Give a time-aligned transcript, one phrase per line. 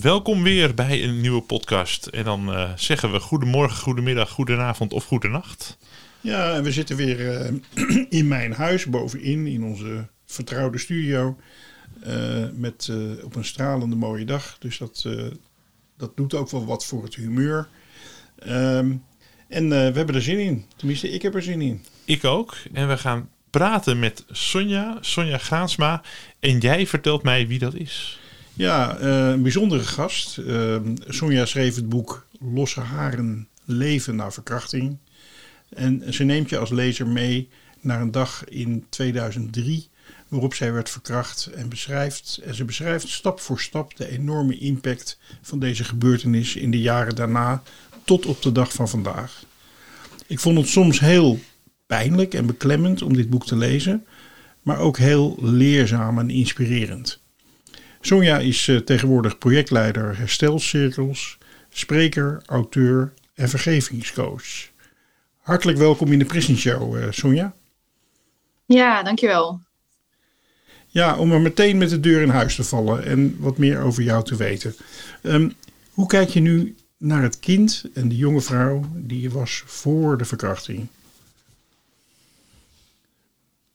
[0.00, 2.06] Welkom weer bij een nieuwe podcast.
[2.06, 5.78] En dan eh, zeggen we goedemorgen, goedemiddag, goedenavond of goedenacht.
[6.20, 7.52] Ja, en we zitten weer eh,
[8.18, 11.38] in mijn huis bovenin, in onze vertrouwde studio.
[12.02, 12.90] eh, met,
[13.24, 14.56] op een stralende mooie dag.
[14.58, 15.06] Dus dat,
[15.96, 17.68] dat doet ook wel wat voor het humeur.
[18.38, 18.92] Ehm,
[19.48, 20.64] en we hebben er zin in.
[20.76, 21.84] Tenminste, ik heb er zin in.
[22.04, 22.56] Ik ook.
[22.72, 26.02] En we gaan praten met Sonja, Sonja Graansma.
[26.40, 28.20] En jij vertelt mij wie dat is.
[28.54, 30.38] Ja, eh, een bijzondere gast.
[30.38, 34.98] Ehm, Sonja schreef het boek Losse Haren Leven na verkrachting.
[35.68, 37.48] En ze neemt je als lezer mee
[37.80, 39.90] naar een dag in 2003
[40.28, 42.40] waarop zij werd verkracht en beschrijft.
[42.44, 47.14] En ze beschrijft stap voor stap de enorme impact van deze gebeurtenis in de jaren
[47.14, 47.62] daarna
[48.04, 49.44] tot op de dag van vandaag.
[50.26, 51.38] Ik vond het soms heel
[51.86, 54.06] pijnlijk en beklemmend om dit boek te lezen,
[54.62, 57.21] maar ook heel leerzaam en inspirerend.
[58.04, 64.70] Sonja is eh, tegenwoordig projectleider herstelcirkels, spreker, auteur en vergevingscoach.
[65.40, 67.54] Hartelijk welkom in de Prison Show, eh, Sonja.
[68.66, 69.60] Ja, dankjewel.
[70.86, 74.02] Ja, om er meteen met de deur in huis te vallen en wat meer over
[74.02, 74.74] jou te weten.
[75.22, 75.50] Ehm,
[75.90, 80.18] hoe kijk je nu naar het kind en de jonge vrouw die je was voor
[80.18, 80.88] de verkrachting?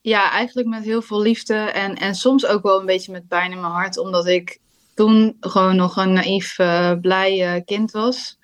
[0.08, 3.52] Ja, eigenlijk met heel veel liefde en, en soms ook wel een beetje met pijn
[3.52, 4.60] in mijn hart, omdat ik
[4.94, 8.38] toen gewoon nog een naïef, eh, blij eh, kind was.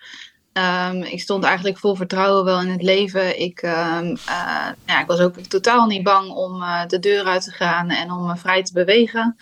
[0.54, 3.40] Ehm, ik stond eigenlijk vol vertrouwen wel in het leven.
[3.40, 7.52] Ik, ehm, eh, ja, ik was ook totaal niet bang om de deur uit te
[7.52, 9.38] gaan en om me vrij te bewegen.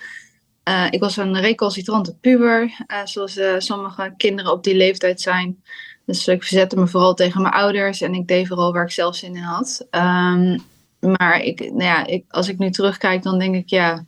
[0.89, 5.63] Ik was een recalcitrante puber, zoals sommige kinderen op die leeftijd zijn.
[6.05, 9.15] Dus ik verzette me vooral tegen mijn ouders en ik deed vooral waar ik zelf
[9.15, 9.85] zin in had.
[9.89, 10.57] Ehm,
[11.01, 14.05] maar ik, nou ja, ik, als ik nu terugkijk, dan denk ik ja,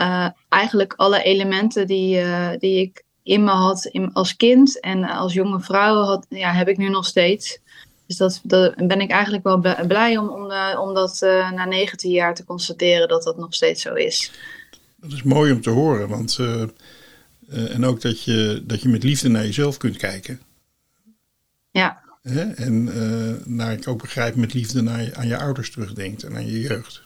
[0.00, 5.04] eh, eigenlijk alle elementen die, eh, die ik in me had in, als kind en
[5.04, 7.58] als jonge vrouw had, ja, heb ik nu nog steeds.
[8.06, 11.18] Dus dat, dat ben ik eigenlijk wel blij om, om, eh, om dat
[11.54, 14.32] na 19 jaar te constateren dat dat nog steeds zo is.
[14.96, 16.38] Dat is mooi om te horen, want,
[17.48, 20.40] en ook dat je, dat je met liefde naar jezelf kunt kijken.
[21.70, 22.50] Ja, Hè?
[22.50, 26.36] En eh, naar ik ook begrijp met liefde naar je, aan je ouders terugdenkt en
[26.36, 27.04] aan je jeugd.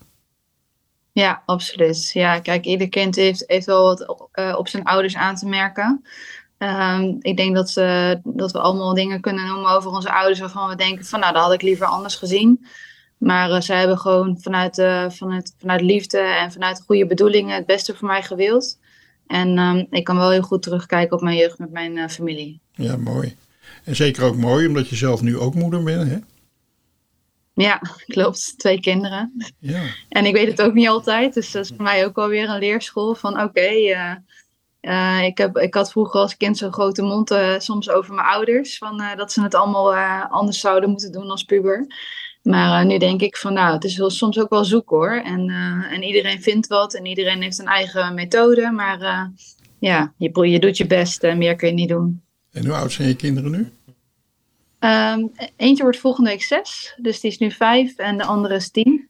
[1.13, 2.11] ja absoluut.
[2.13, 6.05] Ja, kijk, ieder kind heeft, heeft wel wat eh, op zijn ouders aan te merken.
[6.59, 10.69] Ehm, ik denk dat, ze, dat we allemaal dingen kunnen noemen over onze ouders waarvan
[10.69, 12.67] we denken van nou, dat had ik liever anders gezien.
[13.19, 17.67] Maar eh, zij hebben gewoon vanuit, eh, vanuit, vanuit liefde en vanuit goede bedoelingen het
[17.67, 18.79] beste voor mij gewild.
[19.27, 22.61] En ehm, ik kan wel heel goed terugkijken op mijn jeugd met mijn eh, familie.
[22.73, 23.37] Ja, mooi.
[23.85, 26.11] En zeker ook mooi omdat je zelf nu ook moeder bent.
[26.11, 26.19] Hè?
[27.55, 28.59] Ja, klopt.
[28.59, 29.33] Twee kinderen.
[29.59, 29.83] Ja.
[30.09, 31.35] En ik weet het ook niet altijd.
[31.35, 33.61] Dus dat is voor mij ook alweer een leerschool van oké.
[33.61, 34.15] eh,
[34.81, 38.27] eh, ik, heb, ik had vroeger als kind zo'n grote mond eh, soms over mijn
[38.27, 38.79] ouders.
[38.79, 39.95] Van, dat ze het allemaal
[40.29, 41.87] anders zouden moeten doen als puber.
[42.43, 45.21] Maar nu denk ik van nou, het is wel, soms ook wel zoek hoor.
[45.25, 45.51] En,
[45.91, 48.71] en iedereen vindt wat en iedereen heeft een eigen methode.
[48.71, 49.31] Maar
[49.79, 52.24] ja, je, je doet je best en meer kun je niet doen.
[52.55, 53.73] En hoe oud zijn je kinderen nu?
[54.79, 55.21] Ehm,
[55.57, 59.09] eentje wordt volgende week zes, dus die is nu vijf en de andere is tien.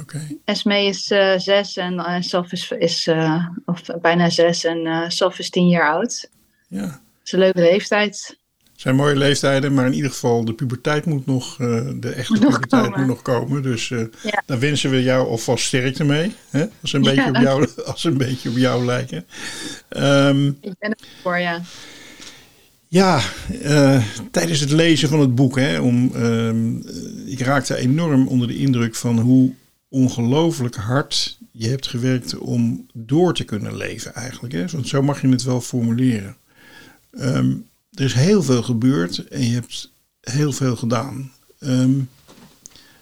[0.00, 0.26] Oké.
[0.44, 5.08] Esmee is eh, zes en uh, Saf is, is eh, of bijna zes en eh
[5.08, 6.28] Saf is tien jaar oud.
[6.68, 6.80] Ja.
[6.86, 8.36] Dat is een leuke leeftijd.
[8.72, 12.40] Het zijn mooie leeftijden, maar in ieder geval de puberteit moet nog, de echte nog
[12.52, 12.98] puberteit komen.
[12.98, 13.62] moet nog komen.
[13.62, 14.42] Dus Ja.
[14.46, 16.34] daar wensen we jou alvast sterkte mee.
[16.50, 16.66] Hè?
[16.80, 19.26] Als, ze een Ja, beetje op jou, als een beetje op jou lijken.
[19.88, 21.60] Ehm, Ik ben er voor, ja.
[22.90, 23.22] Ja,
[23.62, 28.48] eh, tijdens het lezen van het boek, hè, om, ehm, eh, ik raakte enorm onder
[28.48, 29.52] de indruk van hoe
[29.88, 34.54] ongelooflijk hard je hebt gewerkt om door te kunnen leven eigenlijk.
[34.54, 34.66] Hè?
[34.66, 36.36] Want zo mag je het wel formuleren.
[37.10, 37.50] Ehm,
[37.94, 41.32] er is heel veel gebeurd en je hebt heel veel gedaan.
[41.58, 41.92] Ehm,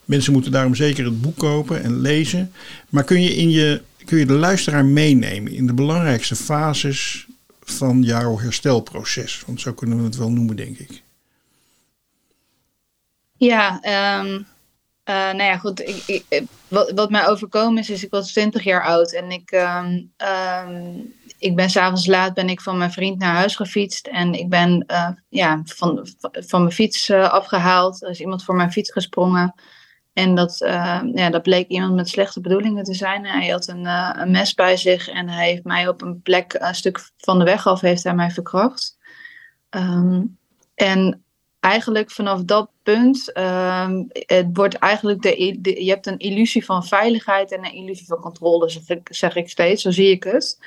[0.05, 2.53] mensen moeten daarom zeker het boek kopen en lezen.
[2.88, 7.25] Maar kun je, in je, kun je de luisteraar meenemen in de belangrijkste fases
[7.71, 9.43] van jouw herstelproces?
[9.47, 11.03] Want zo kunnen we het wel noemen, denk ik.
[13.37, 13.81] Ja,
[14.21, 14.47] um,
[15.05, 15.81] nou ja, goed.
[15.81, 20.13] Ik, ik, wat, mij overkomen is, is ik was 20 jaar oud en ik, um,
[20.17, 24.49] um, ik ben s'avonds laat ben ik van mijn vriend naar huis gefietst en ik
[24.49, 28.03] ben uh, ja, van, van mijn fiets uh, afgehaald.
[28.03, 29.55] Er is iemand voor mijn fiets gesprongen.
[30.17, 33.27] En dat, uh, ja, dat bleek iemand met slechte bedoelingen te zijn.
[33.27, 33.87] Hij had een,
[34.21, 37.45] een, mes bij zich en hij heeft mij op een plek, een stuk van de
[37.45, 38.99] weg af, heeft hij mij verkracht.
[39.71, 40.39] Um,
[40.75, 41.25] en
[41.61, 47.53] eigenlijk vanaf dat punt, um, het wordt eigenlijk de, je hebt een illusie van veiligheid
[47.53, 50.59] en een illusie van controle, zeg zeg ik steeds, zo zie ik het.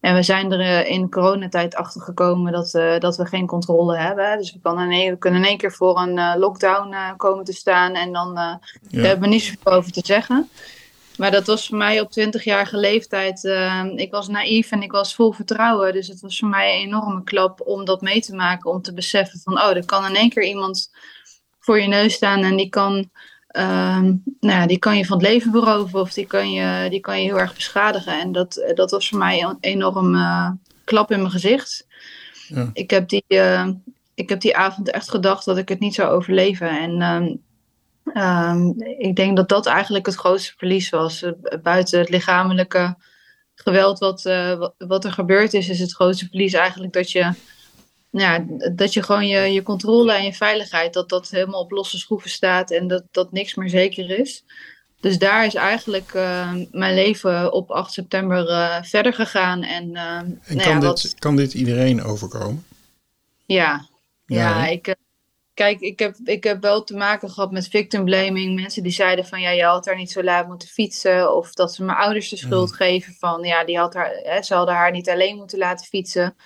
[0.00, 3.96] En we zijn er uh, in coronatijd achter gekomen dat, uh, dat we geen controle
[3.96, 4.38] hebben.
[4.38, 7.52] Dus we, kan in, we kunnen in één keer voor een uh, lockdown komen te
[7.52, 8.60] staan en dan ja.
[8.90, 10.48] daar hebben we niet zoveel over te zeggen.
[11.16, 13.44] Maar dat was voor mij op 20-jarige leeftijd.
[13.96, 15.92] Ik was naïef en ik was vol vertrouwen.
[15.92, 18.70] Dus het was voor mij een enorme klap om dat mee te maken.
[18.70, 20.90] Om te beseffen van, oh, er kan in één keer iemand
[21.58, 23.10] voor je neus staan en die kan,
[23.52, 26.00] uh, nou ja, die kan je van het leven beroven.
[26.00, 28.20] Of die kan je, die kan je heel erg beschadigen.
[28.20, 30.50] En dat, dat was voor mij een enorm uh,
[30.84, 31.86] klap in mijn gezicht.
[32.48, 32.70] Ja.
[32.72, 33.68] Ik, heb die, uh,
[34.14, 36.68] ik heb die avond echt gedacht dat ik het niet zou overleven.
[36.68, 37.34] En ehm,
[38.14, 41.22] Um, ik denk dat dat eigenlijk het grootste verlies was.
[41.22, 41.32] Uh,
[41.62, 42.96] buiten het lichamelijke
[43.54, 47.32] geweld wat, uh, wat, wat, er gebeurd is, is het grootste verlies eigenlijk dat je,
[48.10, 51.98] ja, dat je gewoon je, je controle en je veiligheid, dat dat helemaal op losse
[51.98, 54.44] schroeven staat en dat, dat niks meer zeker is.
[55.00, 58.46] Dus daar is eigenlijk uh, mijn leven op 8 september
[58.84, 59.62] verder gegaan.
[59.62, 61.14] En, en nou kan, ja, dit, wat...
[61.18, 62.64] kan dit iedereen overkomen?
[63.46, 63.86] Ja,
[64.26, 64.96] ja, ja ik
[65.60, 68.54] kijk, ik heb, ik heb wel te maken gehad met victim blaming.
[68.54, 71.36] Mensen die zeiden van ja, je had daar niet zo laat moeten fietsen.
[71.36, 72.76] Of dat ze mijn ouders de schuld mm.
[72.76, 76.36] geven van ja, die had haar, hè, ze hadden haar niet alleen moeten laten fietsen.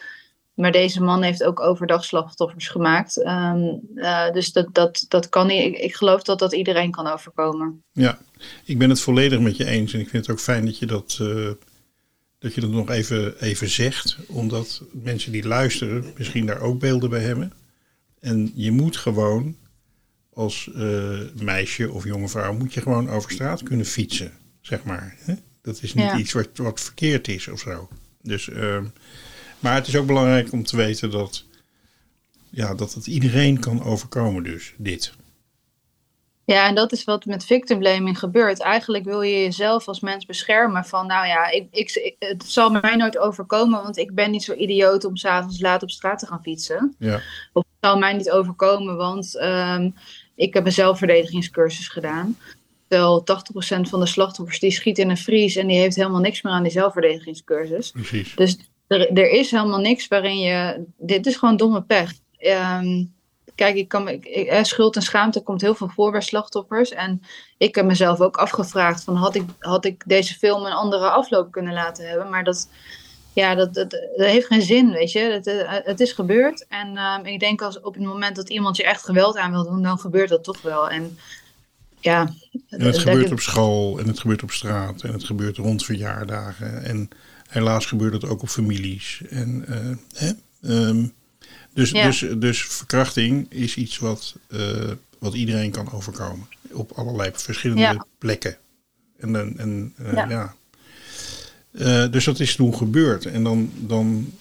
[0.54, 3.16] Maar deze man heeft ook overdag slachtoffers gemaakt.
[3.16, 5.62] Um, uh, dus dat, dat, dat kan niet.
[5.62, 7.82] Ik, ik, geloof dat dat iedereen kan overkomen.
[7.92, 8.18] Ja,
[8.64, 9.92] ik ben het volledig met je eens.
[9.92, 11.50] En ik vind het ook fijn dat je dat, uh,
[12.38, 14.16] dat, je dat nog even, even zegt.
[14.28, 17.52] Omdat mensen die luisteren misschien daar ook beelden bij hebben.
[18.20, 19.56] En je moet gewoon
[20.32, 25.16] als uh, meisje of jonge vrouw moet je gewoon over straat kunnen fietsen, zeg maar.
[25.18, 25.34] Hè?
[25.62, 26.18] Dat is niet ja.
[26.18, 27.88] iets wat, wat verkeerd is of zo.
[28.22, 28.78] Dus, uh,
[29.64, 31.44] maar het is ook belangrijk om te weten dat,
[32.50, 35.12] ja, dat het iedereen kan overkomen, dus dit.
[36.44, 38.60] Ja, en dat is wat met victim blaming gebeurt.
[38.60, 42.96] Eigenlijk wil je jezelf als mens beschermen van, nou ja, ik, ik, het zal mij
[42.96, 46.42] nooit overkomen, want ik ben niet zo idioot om s'avonds laat op straat te gaan
[46.42, 46.94] fietsen.
[46.98, 47.20] Ja.
[47.52, 49.94] Of het zal mij niet overkomen, want um,
[50.34, 52.38] ik heb een zelfverdedigingscursus gedaan.
[52.88, 53.24] Terwijl
[53.76, 56.52] 80% van de slachtoffers die schiet in een vries en die heeft helemaal niks meer
[56.52, 57.90] aan die zelfverdedigingscursus.
[57.90, 58.34] Precies.
[58.34, 62.12] Dus er, er is helemaal niks waarin je, dit is gewoon domme pech.
[62.40, 63.12] Um,
[63.54, 66.90] kijk, ik kan, ik, ik, schuld en schaamte komt heel veel voor bij slachtoffers.
[66.90, 67.22] En
[67.58, 71.52] ik heb mezelf ook afgevraagd: van, had, ik, had ik deze film een andere afloop
[71.52, 72.30] kunnen laten hebben?
[72.30, 72.68] Maar dat,
[73.32, 75.18] ja, dat, dat, dat heeft geen zin, weet je.
[75.20, 76.66] Het, het is gebeurd.
[76.68, 79.64] En uh, ik denk als op het moment dat iemand je echt geweld aan wil
[79.64, 80.90] doen, dan gebeurt dat toch wel.
[80.90, 81.18] En
[82.00, 82.32] ja.
[82.68, 86.82] En het gebeurt op school en het gebeurt op straat en het gebeurt rond verjaardagen.
[86.84, 87.08] En
[87.48, 89.22] helaas gebeurt het ook op families.
[89.30, 90.32] En uh, hè?
[90.88, 91.12] Um,
[91.72, 92.06] dus, ja.
[92.06, 96.46] dus, dus verkrachting is iets wat, uh, wat iedereen kan overkomen.
[96.72, 98.06] Op allerlei verschillende ja.
[98.18, 98.56] plekken.
[99.18, 100.28] En, en, en uh, ja.
[100.28, 100.54] ja.
[101.72, 103.26] Uh, dus dat is toen gebeurd.
[103.26, 104.32] En dan, dan,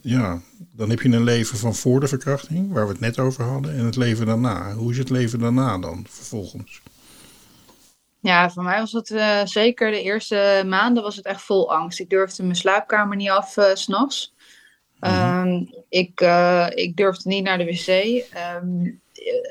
[0.00, 0.40] ja,
[0.72, 3.74] dan heb je een leven van voor de verkrachting, waar we het net over hadden,
[3.74, 4.72] en het leven daarna.
[4.72, 6.80] Hoe is het leven daarna dan vervolgens?
[8.20, 12.00] Ja, voor mij was het uh, zeker de eerste maanden was het echt vol angst.
[12.00, 14.34] Ik durfde mijn slaapkamer niet af uh, s'nachts.
[15.00, 18.24] Um, ik, uh, ik durfde niet naar de wc.
[18.62, 19.00] Um,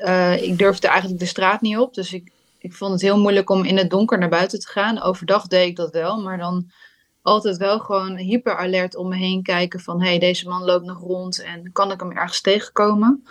[0.04, 1.94] uh, ik durfde eigenlijk de straat niet op.
[1.94, 5.02] Dus ik, ik vond het heel moeilijk om in het donker naar buiten te gaan.
[5.02, 6.70] Overdag deed ik dat wel, maar dan
[7.22, 10.02] altijd wel gewoon hyper alert om me heen kijken van...
[10.02, 13.26] hé, hey, deze man loopt nog rond en kan ik hem ergens tegenkomen?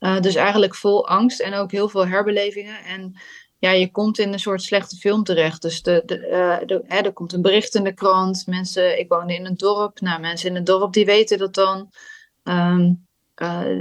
[0.00, 2.84] Uh, dus eigenlijk vol angst en ook heel veel herbelevingen.
[2.84, 3.16] En
[3.64, 5.62] ja, je komt in een soort slechte film terecht.
[5.62, 8.46] Dus de, de, uh, de, hè, er komt een bericht in de krant.
[8.46, 10.00] Mensen, ik woonde in een dorp.
[10.00, 11.90] Nou, mensen in het dorp die weten dat dan.
[12.42, 13.80] Um, eh,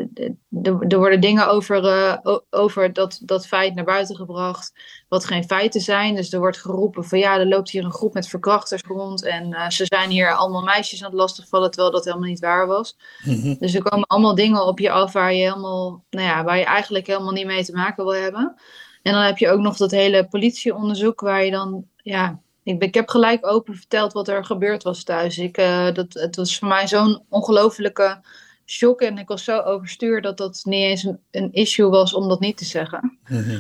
[0.63, 4.73] er worden dingen over, uh, over dat, dat feit naar buiten gebracht,
[5.07, 6.15] wat geen feiten zijn.
[6.15, 9.51] Dus er wordt geroepen van ja, er loopt hier een groep met verkrachters rond en
[9.51, 12.97] uh, ze zijn hier allemaal meisjes aan het lastigvallen, terwijl dat helemaal niet waar was.
[13.23, 13.55] Mhm.
[13.59, 16.65] Dus er komen allemaal dingen op je af waar je, helemaal, nou ja, waar je
[16.65, 18.55] eigenlijk helemaal niet mee te maken wil hebben.
[19.03, 22.93] En dan heb je ook nog dat hele politieonderzoek waar je dan, ja, ik, ik
[22.93, 25.38] heb gelijk open verteld wat er gebeurd was thuis.
[25.38, 25.55] Ik,
[25.93, 28.22] dat, het was voor mij zo'n ongelofelijke
[28.65, 32.27] shock en ik was zo overstuur dat dat niet eens een, een issue was om
[32.27, 33.19] dat niet te zeggen.
[33.29, 33.60] Mhm.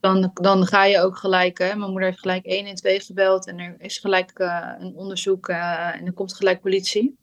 [0.00, 3.46] Dan, dan ga je ook gelijk, hè, mijn moeder heeft gelijk 1 en 2 gebeld
[3.46, 7.18] en er is gelijk uh, een onderzoek uh, en er komt gelijk politie.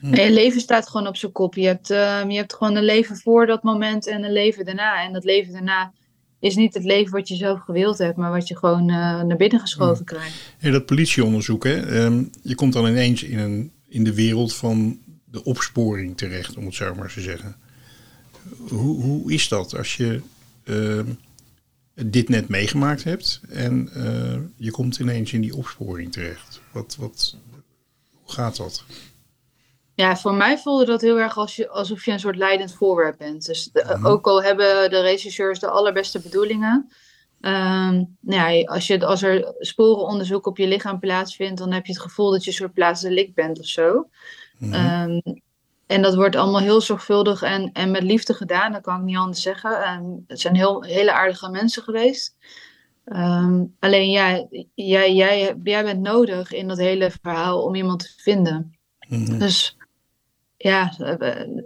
[0.00, 0.14] Mhm.
[0.14, 1.54] En je leven staat gewoon op zijn kop.
[1.54, 5.02] Je hebt, uh, je hebt gewoon een leven voor dat moment en een leven daarna.
[5.02, 5.92] En dat leven daarna
[6.42, 9.60] is niet het leven wat je zelf gewild hebt, maar wat je gewoon naar binnen
[9.60, 10.54] geschoven krijgt.
[10.58, 12.04] Ja, dat politieonderzoek, hè?
[12.04, 16.64] Um, je komt dan ineens in, een, in de wereld van de opsporing terecht, om
[16.64, 17.56] het zo maar te zeggen.
[18.68, 20.20] Hoe, hoe is dat als je
[20.64, 21.00] uh,
[21.94, 26.60] dit net meegemaakt hebt en uh, je komt ineens in die opsporing terecht?
[26.72, 27.36] Wat, wat,
[28.12, 28.84] hoe gaat dat?
[30.02, 33.18] Ja, voor mij voelde dat heel erg als je, alsof je een soort leidend voorwerp
[33.18, 33.46] bent.
[33.46, 36.88] Dus de, ook al hebben de regisseurs de allerbeste bedoelingen.
[37.40, 41.92] Um, nou ja, als, je, als er sporenonderzoek op je lichaam plaatsvindt, dan heb je
[41.92, 44.08] het gevoel dat je een soort plaatsdelict bent of zo.
[44.58, 44.74] Mhm.
[44.74, 45.42] Um,
[45.86, 49.16] en dat wordt allemaal heel zorgvuldig en, en met liefde gedaan, dat kan ik niet
[49.16, 49.92] anders zeggen.
[49.92, 52.36] Um, het zijn heel, hele aardige mensen geweest.
[53.78, 58.76] Alleen ja, jij, jij, jij bent nodig in dat hele verhaal om iemand te vinden.
[59.08, 59.38] Mhm.
[59.38, 59.76] Dus
[60.62, 61.14] ja, uh,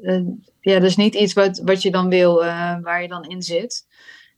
[0.02, 0.26] uh,
[0.60, 3.42] ja, dat is niet iets wat, wat je dan wil, uh, waar je dan in
[3.42, 3.86] zit.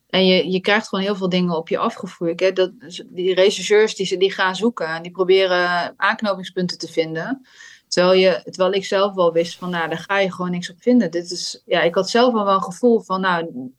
[0.09, 2.41] En je, je krijgt gewoon heel veel dingen op je afgevoerd.
[2.41, 2.53] Hè?
[2.53, 2.73] Dat,
[3.07, 7.47] die rechercheurs die, die gaan zoeken en die proberen aanknopingspunten te vinden.
[7.89, 10.83] Terwijl, je, terwijl ik zelf wel wist van, nou, daar ga je gewoon niks op
[10.83, 11.11] vinden.
[11.11, 13.71] Dit is, ja, ik had zelf al wel een gevoel van, nou,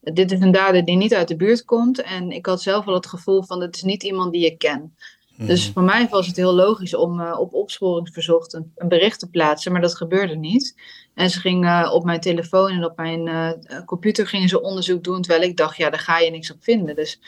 [0.00, 2.02] dit is een dader die niet uit de buurt komt.
[2.02, 4.94] En ik had zelf wel het gevoel van, het is niet iemand die ik ken.
[5.38, 5.46] Mhm.
[5.46, 9.30] Dus voor mij was het heel logisch om uh, op opsporingsverzocht een, een, bericht te
[9.30, 10.74] plaatsen, maar dat gebeurde niet.
[11.14, 13.50] En ze gingen uh, op mijn telefoon en op mijn uh,
[13.84, 16.94] computer gingen ze onderzoek doen, terwijl ik dacht, ja, daar ga je niks op vinden.
[16.96, 17.20] Dus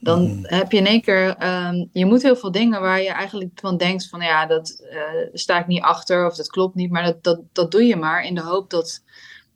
[0.00, 0.54] dan Mhm.
[0.54, 1.28] heb je in één keer,
[1.66, 4.84] um, je moet heel veel dingen waar je eigenlijk van denkt van, ja, dat
[5.32, 8.24] sta ik niet achter of dat klopt niet, maar dat, dat, dat doe je maar
[8.24, 9.02] in de hoop dat,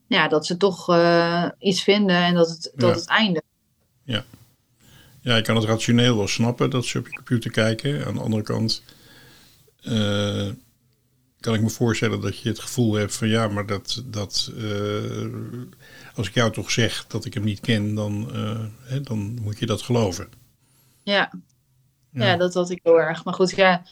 [0.07, 0.97] ja, dat ze toch
[1.59, 2.95] iets vinden en dat het, dat Ja.
[2.95, 3.45] het eindigt.
[4.03, 4.23] Ja.
[5.21, 8.05] Ja, je kan het rationeel wel snappen dat ze op je computer kijken.
[8.05, 8.83] Aan de andere kant
[9.81, 10.47] eh,
[11.39, 15.25] kan ik me voorstellen dat je het gevoel hebt van ja, maar dat, dat eh,
[16.15, 19.59] als ik jou toch zeg dat ik hem niet ken, dan, eh, hè, dan moet
[19.59, 20.29] je dat geloven.
[21.03, 21.31] Ja.
[22.11, 22.25] Ja.
[22.25, 23.23] Ja, dat had ik heel erg.
[23.23, 23.83] Maar goed, ja,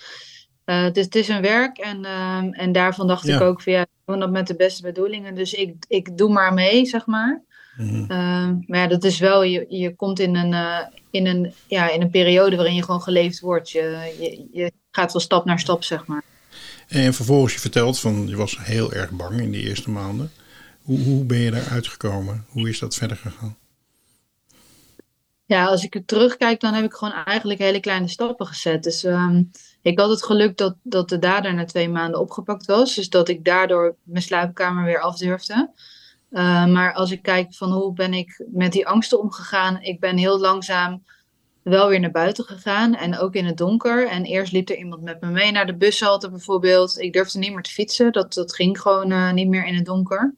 [0.66, 3.36] het, is, het is een werk en, ehm, en daarvan dacht Ja.
[3.36, 5.36] ik ook van ja, we doen dat met de beste bedoelingen.
[5.36, 7.44] Dus ik, ik doe maar mee, zeg maar.
[7.78, 8.12] Mhm.
[8.12, 11.90] Ehm, maar ja, dat is wel, je, je komt in een, eh, in, een, ja,
[11.90, 13.72] in een periode waarin je gewoon geleefd wordt.
[13.72, 16.24] Je, je, je gaat wel stap naar stap, zeg maar.
[16.88, 20.32] En vervolgens je vertelt van je was heel erg bang in die eerste maanden.
[20.82, 22.46] Hoe, hoe ben je daar uitgekomen?
[22.50, 23.58] Hoe is dat verder gegaan?
[25.46, 28.84] Ja, als ik er terugkijk, dan heb ik gewoon eigenlijk hele kleine stappen gezet.
[28.84, 29.44] Dus ehm,
[29.82, 32.96] ik had het geluk dat, dat de dader na twee maanden opgepakt was.
[32.96, 35.70] Dus dat ik daardoor mijn slaapkamer weer afdurfde.
[36.32, 39.82] Uh, maar als ik kijk van hoe ben ik met die angsten omgegaan.
[39.82, 41.04] Ik ben heel langzaam
[41.62, 42.96] wel weer naar buiten gegaan.
[42.96, 44.08] En ook in het donker.
[44.08, 47.00] En eerst liep er iemand met me mee naar de bushalte bijvoorbeeld.
[47.00, 48.12] Ik durfde niet meer te fietsen.
[48.12, 50.36] Dat, dat ging gewoon uh, niet meer in het donker.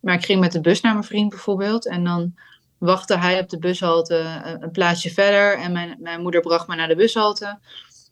[0.00, 1.86] Maar ik ging met de bus naar mijn vriend bijvoorbeeld.
[1.86, 2.34] En dan
[2.78, 5.58] wachtte hij op de bushalte een, een plaatsje verder.
[5.58, 7.58] En mijn, mijn moeder bracht me naar de bushalte.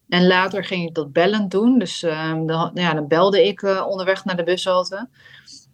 [0.08, 1.78] En later ging ik dat bellend doen.
[1.78, 5.08] Dus uh, dan, ja, dan belde ik onderweg naar de bushalte.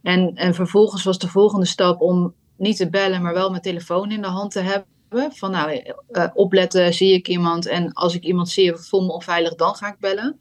[0.09, 4.11] En, en vervolgens was de volgende stap om niet te bellen, maar wel mijn telefoon
[4.11, 5.33] in de hand te hebben.
[5.33, 7.67] Van nou, uh, opletten, zie ik iemand.
[7.67, 10.41] En als ik iemand zie voel me onveilig, dan ga ik bellen.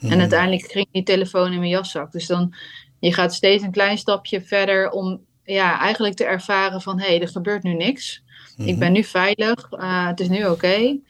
[0.00, 2.12] En uiteindelijk ging die telefoon in mijn jaszak.
[2.12, 2.54] Dus dan,
[2.98, 7.20] je gaat steeds een klein stapje verder om ja, eigenlijk te ervaren van hé, hey,
[7.20, 8.22] er gebeurt nu niks.
[8.56, 10.50] Ik ben nu veilig, uh, het is nu oké.
[10.50, 11.00] Okay.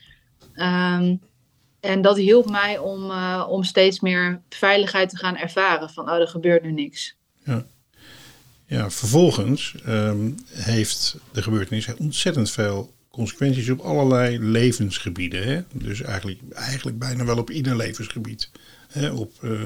[0.54, 1.20] Um,
[1.80, 5.90] en dat hielp mij om, uh, om steeds meer veiligheid te gaan ervaren.
[5.90, 7.16] Van, oh, er gebeurt nu niks.
[7.44, 7.64] Ja,
[8.70, 15.42] ja vervolgens um, heeft de gebeurtenis ontzettend veel consequenties op allerlei levensgebieden.
[15.42, 15.62] Hè?
[15.72, 18.50] Dus eigenlijk, eigenlijk bijna wel op ieder levensgebied.
[18.88, 19.10] Hè?
[19.10, 19.60] Op uh,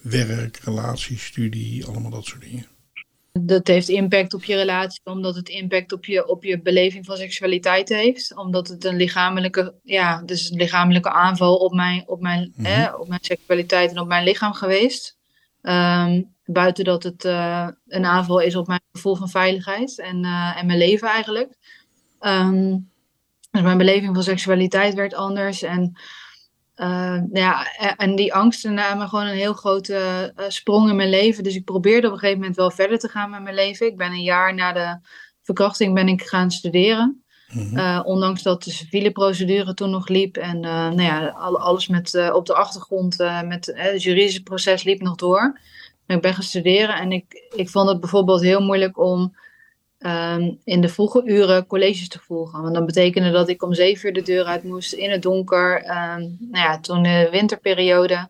[0.00, 2.66] werk, relatie, studie, allemaal dat soort dingen.
[3.32, 7.16] Dat heeft impact op je relatie, omdat het impact op je, op je beleving van
[7.16, 8.36] seksualiteit heeft.
[8.36, 12.74] Omdat het een lichamelijke, ja, dus een lichamelijke aanval op mijn, op mijn, mm -hmm.
[12.74, 15.16] hè, op mijn seksualiteit en op mijn lichaam geweest.
[15.62, 20.58] Um, Buiten dat het eh, een aanval is op mijn gevoel van veiligheid en, eh,
[20.58, 21.54] en mijn leven eigenlijk.
[22.20, 22.76] Ehm,
[23.50, 25.62] dus mijn beleving van seksualiteit werd anders.
[25.62, 25.98] En,
[26.76, 31.42] uh, ja, en die angsten namen gewoon een heel grote sprong in mijn leven.
[31.42, 33.86] Dus ik probeerde op een gegeven moment wel verder te gaan met mijn leven.
[33.86, 34.98] Ik ben een jaar na de
[35.42, 37.22] verkrachting ben ik gaan studeren.
[37.48, 38.00] Mhm.
[38.00, 42.54] ondanks dat de civiele procedure toen nog liep en nou ja, alles met, op de
[42.54, 45.58] achtergrond met het juridische proces liep nog door
[46.16, 49.36] ik ben gaan studeren en ik, ik vond het bijvoorbeeld heel moeilijk om
[49.98, 52.62] ehm, in de vroege uren colleges te volgen.
[52.62, 55.76] Want dan betekende dat ik om zeven uur de deur uit moest in het donker.
[55.76, 58.28] Um, nou ja, toen de winterperiode.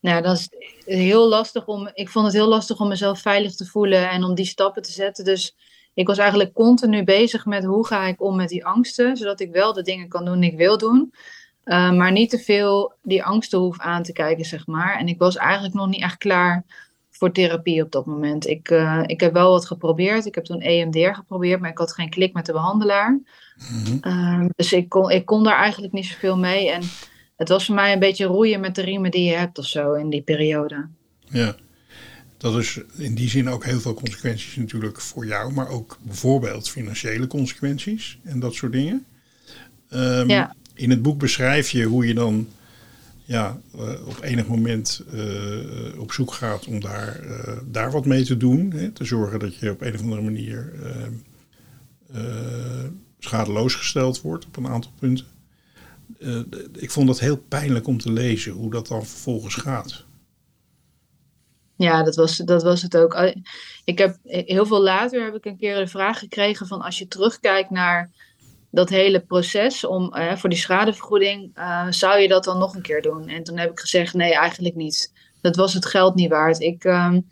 [0.00, 0.48] Nou, dat is
[0.84, 1.90] heel lastig om.
[1.92, 4.92] Ik vond het heel lastig om mezelf veilig te voelen en om die stappen te
[4.92, 5.24] zetten.
[5.24, 5.56] Dus
[5.94, 9.52] ik was eigenlijk continu bezig met hoe ga ik om met die angsten, zodat ik
[9.52, 11.12] wel de dingen kan doen die ik wil doen.
[11.64, 14.98] Uh, maar niet te veel die angsten hoef aan te kijken, zeg maar.
[14.98, 16.64] En ik was eigenlijk nog niet echt klaar
[17.18, 18.46] voor therapie op dat moment.
[18.46, 20.26] Ik, uh, ik heb wel wat geprobeerd.
[20.26, 23.20] Ik heb toen EMDR geprobeerd, maar ik had geen klik met de behandelaar.
[23.70, 26.70] Mm dus ik kon, ik kon daar eigenlijk niet zoveel mee.
[26.70, 26.82] En
[27.36, 29.92] het was voor mij een beetje roeien met de riemen die je hebt of zo
[29.92, 30.86] in die periode.
[31.24, 31.56] Ja,
[32.36, 36.70] dat is in die zin ook heel veel consequenties natuurlijk voor jou, maar ook bijvoorbeeld
[36.70, 39.04] financiële consequenties en dat soort dingen.
[39.90, 40.54] Um, ja.
[40.74, 42.48] In het boek beschrijf je hoe je dan
[43.28, 48.24] ja, uh, op enig moment uh, op zoek gaat om daar, uh, daar wat mee
[48.24, 48.70] te doen.
[48.72, 50.72] Hè, te zorgen dat je op een of andere manier
[53.18, 55.26] schadeloos gesteld wordt op een aantal punten.
[56.72, 60.04] ik vond dat heel pijnlijk om te lezen hoe dat dan vervolgens gaat.
[61.76, 63.32] Ja, dat was, dat was het ook.
[63.84, 67.08] Ik heb heel veel later heb ik een keer de vraag gekregen van als je
[67.08, 68.10] terugkijkt naar
[68.70, 72.82] dat hele proces om, uh, voor die schadevergoeding, uh, zou je dat dan nog een
[72.82, 73.28] keer doen?
[73.28, 75.12] En toen heb ik gezegd, nee, eigenlijk niet.
[75.40, 76.60] Dat was het geld niet waard.
[76.60, 77.26] Ik, um,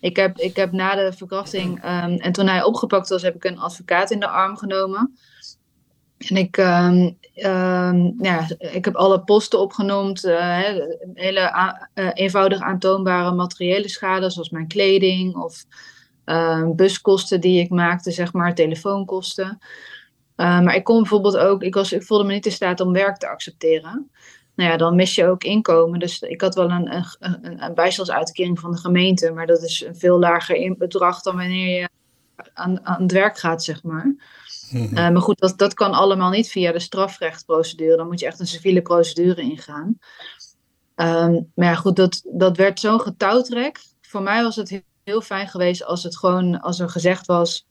[0.00, 3.44] ik, heb, ik heb na de verkrachting, um, en toen hij opgepakt was, heb ik
[3.44, 5.18] een advocaat in de arm genomen.
[6.18, 10.60] En ik, um, ja, ik heb alle posten opgenoemd, uh,
[11.14, 15.64] hele eenvoudig aantoonbare materiële schade, zoals mijn kleding of
[16.76, 19.58] buskosten die ik maakte, zeg maar, telefoonkosten.
[20.36, 22.92] Uh, maar ik kon bijvoorbeeld ook, ik, was, ik voelde me niet in staat om
[22.92, 24.10] werk te accepteren.
[24.54, 25.98] Nou ja, dan mis je ook inkomen.
[25.98, 29.84] Dus ik had wel een, een, een, een bijstandsuitkering van de gemeente, maar dat is
[29.86, 31.88] een veel lager bedrag dan wanneer je
[32.54, 34.04] aan, aan het werk gaat, zeg maar.
[34.04, 34.98] Mm -hmm.
[34.98, 37.96] uh, maar goed, dat, dat kan allemaal niet via de strafrechtprocedure.
[37.96, 39.98] Dan moet je echt een civiele procedure ingaan.
[40.96, 43.80] Um, maar ja, goed, dat, dat werd zo'n getouwtrek.
[44.00, 47.66] Voor mij was het heel, heel fijn geweest als het gewoon, als er gezegd was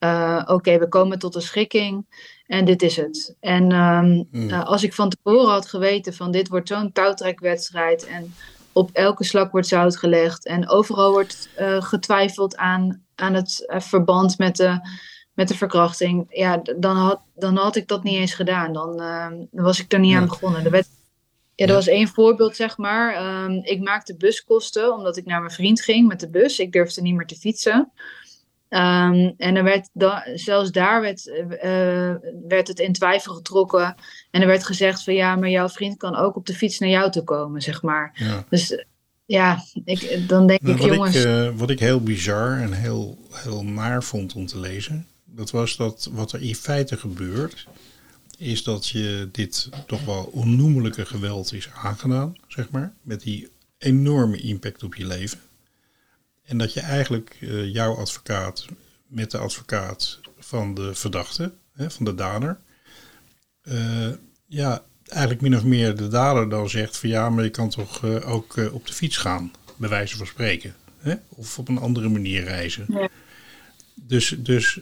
[0.00, 2.06] uh, oké, we komen tot een schikking
[2.46, 3.36] en dit is het.
[3.40, 8.34] En um, uh, als ik van tevoren had geweten van dit wordt zo'n touwtrekwedstrijd en
[8.72, 14.38] op elke slak wordt zout gelegd en overal wordt uh, getwijfeld aan, aan het verband
[14.38, 14.80] met de,
[15.40, 18.72] met de verkrachting, ja, dan had, dan had ik dat niet eens gedaan.
[18.72, 20.18] Dan, ehm, dan was ik er niet ja.
[20.18, 20.64] aan begonnen.
[20.64, 20.88] Er werd,
[21.54, 23.42] ja, er was één voorbeeld, zeg maar.
[23.44, 26.58] Um, ik maakte buskosten omdat ik naar mijn vriend ging met de bus.
[26.58, 27.92] Ik durfde niet meer te fietsen.
[28.70, 32.14] Um, en er werd da zelfs daar werd, uh,
[32.48, 33.94] werd het in twijfel getrokken.
[34.30, 36.88] En er werd gezegd van ja, maar jouw vriend kan ook op de fiets naar
[36.88, 38.10] jou toe komen, zeg maar.
[38.14, 38.44] Ja.
[38.48, 38.84] Dus
[39.26, 41.16] ja, ik, dan denk nou, ik wat jongens...
[41.16, 45.50] Ik, uh, wat ik heel bizar en heel, heel naar vond om te lezen, dat
[45.50, 47.66] was dat wat er in feite gebeurt,
[48.38, 52.92] is dat je dit toch wel onnoemelijke geweld is aangedaan, zeg maar.
[53.02, 55.38] Met die enorme impact op je leven.
[56.50, 58.66] En dat je eigenlijk uh, jouw advocaat
[59.06, 62.58] met de advocaat van de verdachte, hè, van de dader,
[63.62, 64.08] uh,
[64.46, 68.02] ja, eigenlijk min of meer de dader dan zegt van ja, maar je kan toch
[68.02, 70.74] uh, ook op de fiets gaan, bij wijze van spreken.
[70.98, 71.14] Hè?
[71.28, 72.84] Of op een andere manier reizen.
[72.88, 73.08] Ja.
[73.94, 74.80] Dus, dus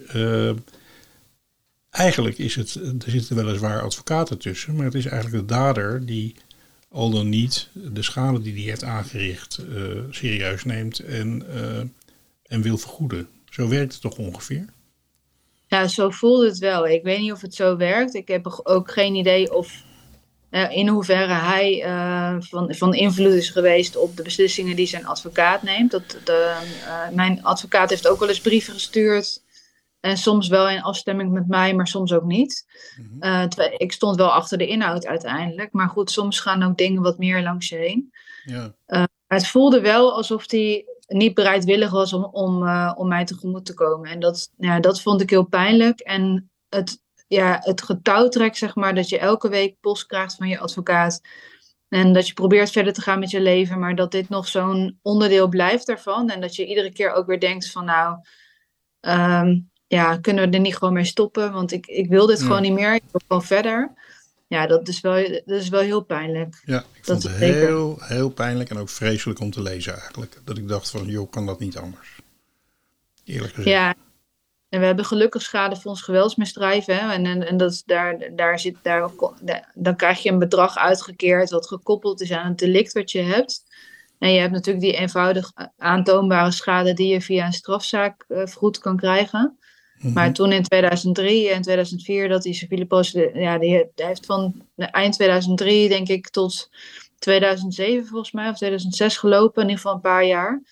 [1.91, 6.35] eigenlijk is het, er zitten weliswaar advocaten tussen, maar het is eigenlijk de dader die
[6.91, 11.79] al dan niet de schade die hij heeft aangericht uh, serieus neemt en, uh,
[12.43, 13.29] en wil vergoeden.
[13.51, 14.65] Zo werkt het toch ongeveer?
[15.67, 16.89] Ja, zo voelde het wel.
[16.89, 18.15] Ik weet niet of het zo werkt.
[18.15, 19.83] Ik heb ook geen idee of
[20.51, 21.83] uh, in hoeverre hij
[22.41, 25.91] van, van invloed is geweest op de beslissingen die zijn advocaat neemt.
[25.91, 26.57] Dat, de,
[27.13, 29.43] mijn advocaat heeft ook wel eens brieven gestuurd
[30.01, 32.67] en soms wel in afstemming met mij, maar soms ook niet.
[32.97, 33.51] Mm -hmm.
[33.59, 35.73] uh, ik stond wel achter de inhoud uiteindelijk.
[35.73, 38.13] Maar goed, soms gaan ook dingen wat meer langs je heen.
[38.45, 38.75] Ja.
[38.87, 43.67] Uh, het voelde wel alsof hij niet bereidwillig was om, om, uh, om mij tegemoet
[43.67, 44.11] te komen.
[44.11, 46.01] En dat, ja, dat vond ik heel pijnlijk.
[46.01, 50.59] En het, ja, het getouwtrek, zeg maar, dat je elke week post krijgt van je
[50.59, 51.21] advocaat.
[51.89, 54.99] En dat je probeert verder te gaan met je leven, maar dat dit nog zo'n
[55.03, 56.31] onderdeel blijft daarvan.
[56.31, 58.19] En dat je iedere keer ook weer denkt van nou,
[59.01, 59.59] ehm,
[59.89, 61.53] ja, kunnen we er niet gewoon mee stoppen?
[61.53, 62.45] Want ik, ik wil dit Ja.
[62.47, 62.95] gewoon niet meer.
[62.95, 63.91] Ik wil gewoon verder.
[64.47, 66.63] Ja, dat is wel, dat is wel heel pijnlijk.
[66.65, 67.67] Ja, ik Dat vond het zeker.
[67.67, 70.41] heel, heel pijnlijk en ook vreselijk om te lezen eigenlijk.
[70.45, 72.17] Dat ik dacht van, joh, kan dat niet anders?
[73.25, 73.77] Eerlijk gezegd.
[73.77, 73.95] Ja,
[74.69, 76.85] en we hebben gelukkig schadefonds geweldsmisdrijf.
[76.85, 77.13] Hè?
[77.13, 79.11] En, en, en dat is daar, daar zit, daar,
[79.75, 83.63] dan krijg je een bedrag uitgekeerd wat gekoppeld is aan het delict wat je hebt.
[84.19, 88.79] En je hebt natuurlijk die eenvoudig aantoonbare schade die je via een strafzaak eh, vergoed
[88.79, 89.59] kan krijgen.
[90.01, 90.13] Mhm.
[90.13, 94.27] Maar toen in 2003 en 2004 dat die civiele procedure, ja, die he- die heeft
[94.27, 96.69] van eind 2003 denk ik tot
[97.19, 100.63] 2007 volgens mij of 2006 gelopen, in ieder geval een paar jaar.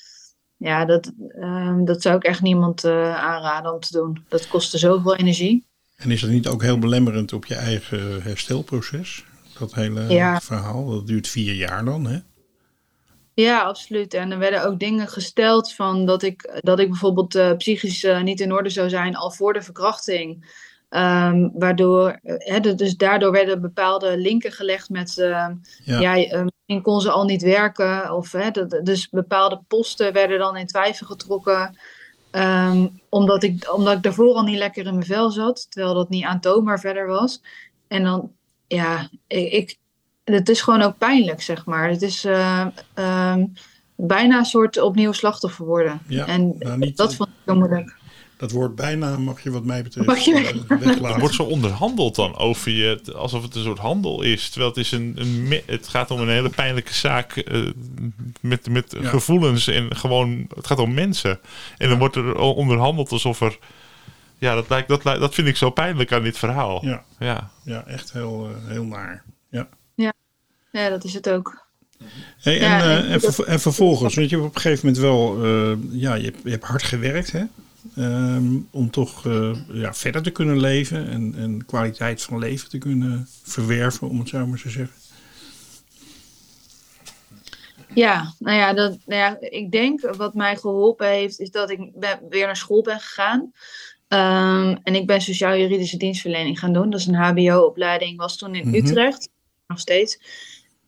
[0.56, 4.24] Ja, dat, ehm, dat zou ik echt niemand eh, aanraden om te doen.
[4.28, 5.64] Dat kostte zoveel energie.
[5.96, 9.24] En is dat niet ook heel belemmerend op je eigen herstelproces?
[9.58, 10.40] Dat hele Ja.
[10.40, 12.18] verhaal, dat duurt vier jaar dan, hè?
[13.36, 14.14] Ja, absoluut.
[14.14, 18.22] En er werden ook dingen gesteld van dat ik, dat ik bijvoorbeeld eh, psychisch eh,
[18.22, 20.54] niet in orde zou zijn al voor de verkrachting.
[20.88, 26.00] Ehm, waardoor, eh, dus daardoor werden bepaalde linken gelegd met, ehm, Ja.
[26.14, 28.12] ja, misschien kon ze al niet werken.
[28.14, 31.78] Of, dat- dus bepaalde posten werden dan in twijfel getrokken.
[32.30, 36.08] Ehm, omdat, ik, omdat ik daarvoor al niet lekker in mijn vel zat, terwijl dat
[36.08, 37.42] niet aantoonbaar verder was.
[37.88, 38.32] En dan,
[38.66, 39.76] ja, ik, ik,
[40.34, 41.88] het is gewoon ook pijnlijk, zeg maar.
[41.88, 43.44] Het is eh, ehm,
[43.96, 46.00] bijna een soort opnieuw slachtoffer worden.
[46.06, 47.94] Ja, en nou, niet- dat vond ik heel moeilijk.
[48.38, 50.34] Dat woord bijna mag je wat mij betreft Mag je
[50.68, 54.48] eh, weg- Er wordt zo onderhandeld dan over je, alsof het een soort handel is.
[54.48, 55.16] Terwijl het, is een,
[55.66, 57.60] het gaat om een hele pijnlijke zaak eh,
[58.40, 59.08] met, met Ja.
[59.08, 61.40] gevoelens en gewoon, het gaat om mensen.
[61.78, 63.58] En dan wordt er onderhandeld alsof er,
[64.38, 66.84] ja, dat, lijkt, dat, lijkt- dat vind ik zo pijnlijk aan dit verhaal.
[66.84, 67.50] Ja, Ja.
[67.62, 69.22] ja echt heel, eh, heel naar.
[69.50, 69.68] Ja.
[70.76, 71.64] Ja, dat is het ook.
[72.40, 74.60] Hey, en, Ja, eh, en en, dat- ver- en vervolgens, want je hebt op een
[74.60, 77.44] gegeven moment wel, eh, ja, je hebt, je hebt hard gewerkt, hè?
[77.96, 82.78] Ehm, om toch eh, ja, verder te kunnen leven en, en kwaliteit van leven te
[82.78, 84.94] kunnen verwerven, om het zo maar te zeggen.
[87.94, 91.90] Ja, nou ja, dat, nou ja, ik denk wat mij geholpen heeft, is dat ik
[91.94, 93.52] ben, weer naar school ben gegaan.
[94.08, 96.90] Ehm, en ik ben sociaal-juridische dienstverlening gaan doen.
[96.90, 98.76] Dat is een HBO-opleiding, was toen in Mhm.
[98.76, 99.28] Utrecht,
[99.66, 100.18] nog steeds.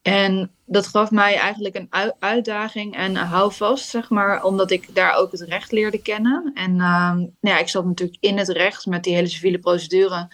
[0.08, 4.94] En dat gaf mij eigenlijk een ui- uitdaging en een houvast, zeg maar, omdat ik
[4.94, 6.50] daar ook het recht leerde kennen.
[6.54, 10.28] En ehm, nou ja, ik zat natuurlijk in het recht met die hele civiele procedure.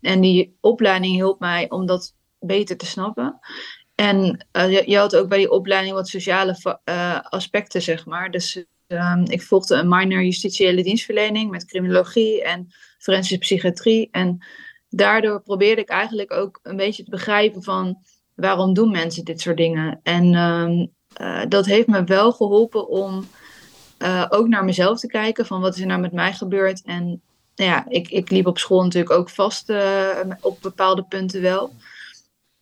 [0.00, 3.38] En die opleiding hielp mij om dat beter te snappen.
[3.94, 8.30] En eh, je, had ook bij die opleiding wat sociale eh, aspecten, zeg maar.
[8.30, 14.08] Dus ehm, ik volgde een minor justitiële dienstverlening met criminologie en forensische psychiatrie.
[14.10, 14.44] En
[14.88, 17.98] daardoor probeerde ik eigenlijk ook een beetje te begrijpen van
[18.40, 20.00] waarom doen mensen dit soort dingen.
[20.02, 23.26] En ehm, eh, dat heeft me wel geholpen om
[23.98, 26.82] eh, ook naar mezelf te kijken van wat is er nou met mij gebeurd.
[26.82, 27.22] En
[27.54, 31.72] nou ja, ik, ik liep op school natuurlijk ook vast eh, op bepaalde punten wel.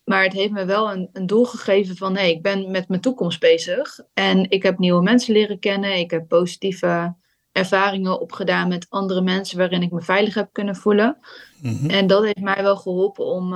[0.03, 3.01] Maar het heeft me wel een, een doel gegeven van nee, ik ben met mijn
[3.01, 3.99] toekomst bezig.
[4.13, 5.99] En ik heb nieuwe mensen leren kennen.
[5.99, 7.15] Ik heb positieve
[7.51, 11.17] ervaringen opgedaan met andere mensen waarin ik me veilig heb kunnen voelen.
[11.61, 11.89] Mhm.
[11.89, 13.53] En dat heeft mij wel geholpen om,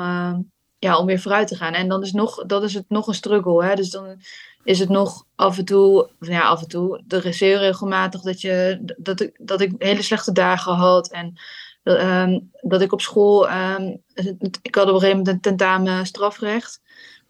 [0.84, 1.74] ja, om weer vooruit te gaan.
[1.74, 3.65] En dan is, nog, dat is het nog een struggle.
[3.65, 3.76] Hè?
[3.76, 4.22] Dus dan
[4.63, 8.22] is het nog af en toe, of ja, af en toe, er is heel regelmatig
[8.22, 11.12] dat, je, dat, ik, dat ik hele slechte dagen had.
[11.12, 11.34] En
[11.84, 13.96] dat, ehm, dat ik op school, ehm,
[14.62, 16.82] ik had op een gegeven moment een tentamen strafrecht.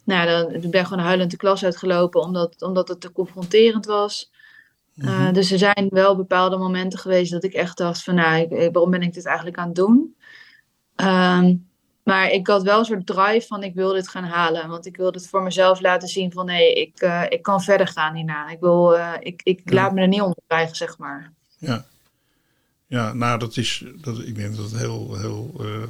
[0.04, 3.86] Nou, dan ik ben ik gewoon huilend de klas uitgelopen omdat, omdat het te confronterend
[3.86, 4.32] was.
[4.96, 8.72] Uh, dus er zijn wel bepaalde momenten geweest dat ik echt dacht van, nou, ik,
[8.72, 10.16] waarom ben ik dit eigenlijk aan het doen?
[10.94, 11.54] Ehm,
[12.04, 14.68] maar ik had wel een soort drive van, ik wil dit gaan halen.
[14.68, 17.86] Want ik wil het voor mezelf laten zien van, nee, ik, eh, ik kan verder
[17.88, 18.50] gaan hierna.
[18.50, 19.74] Ik, wil, eh, ik, ik Ja.
[19.74, 21.32] laat me er niet onder krijgen, zeg maar.
[21.58, 21.86] Ja.
[22.86, 25.82] Ja, nou, dat is, dat, ik denk dat het heel, heel eh,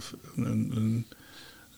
[0.44, 1.06] een, een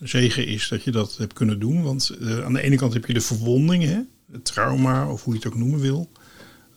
[0.01, 1.83] zegen is dat je dat hebt kunnen doen.
[1.83, 4.01] Want aan de ene kant heb je de verwonding, hè,
[4.33, 6.11] het trauma, of hoe je het ook noemen wil,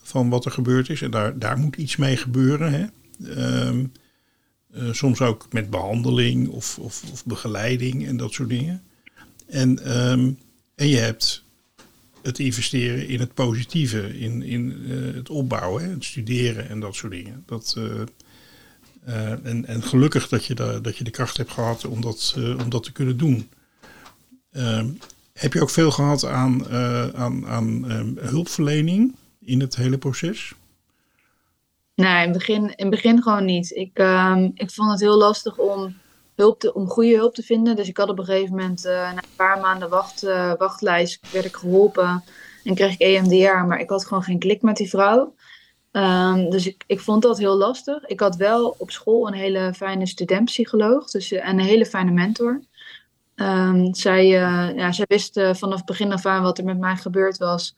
[0.02, 1.02] van wat er gebeurd is.
[1.02, 2.72] En daar, daar moet iets mee gebeuren.
[2.74, 2.86] Hè.
[3.36, 3.86] Ehm,
[4.74, 8.84] eh, soms ook met behandeling of, of, of begeleiding en dat soort dingen.
[9.48, 10.32] En, ehm,
[10.76, 11.44] en je hebt
[12.22, 16.96] het investeren in het positieve, in, in eh, het opbouwen, hè, het studeren en dat
[16.96, 17.44] soort dingen.
[17.46, 17.76] Dat,
[19.06, 22.70] eh, en, en gelukkig dat je, dat je de kracht hebt gehad om dat, om
[22.70, 23.50] dat te kunnen doen.
[24.52, 24.88] Ehm,
[25.34, 26.68] heb je ook veel gehad aan,
[27.16, 30.54] aan, aan ehm, hulpverlening in het hele proces?
[32.00, 33.72] Nee, in het begin, in begin gewoon niet.
[33.72, 35.98] Ik, ehm, ik vond het heel lastig om
[36.36, 37.76] hulp te, om goede hulp te vinden.
[37.76, 40.22] Dus ik had op een gegeven moment na een paar maanden wacht,
[40.58, 42.24] wachtlijst werd ik geholpen
[42.64, 45.34] en kreeg ik EMDR, maar ik had gewoon geen klik met die vrouw.
[45.92, 48.06] Ehm, dus ik, ik vond dat heel lastig.
[48.06, 52.62] Ik had wel op school een hele fijne studentpsycholoog dus, en een hele fijne mentor.
[53.36, 57.38] Um, zij, ja, zij wist uh, vanaf begin af aan wat er met mij gebeurd
[57.38, 57.76] was.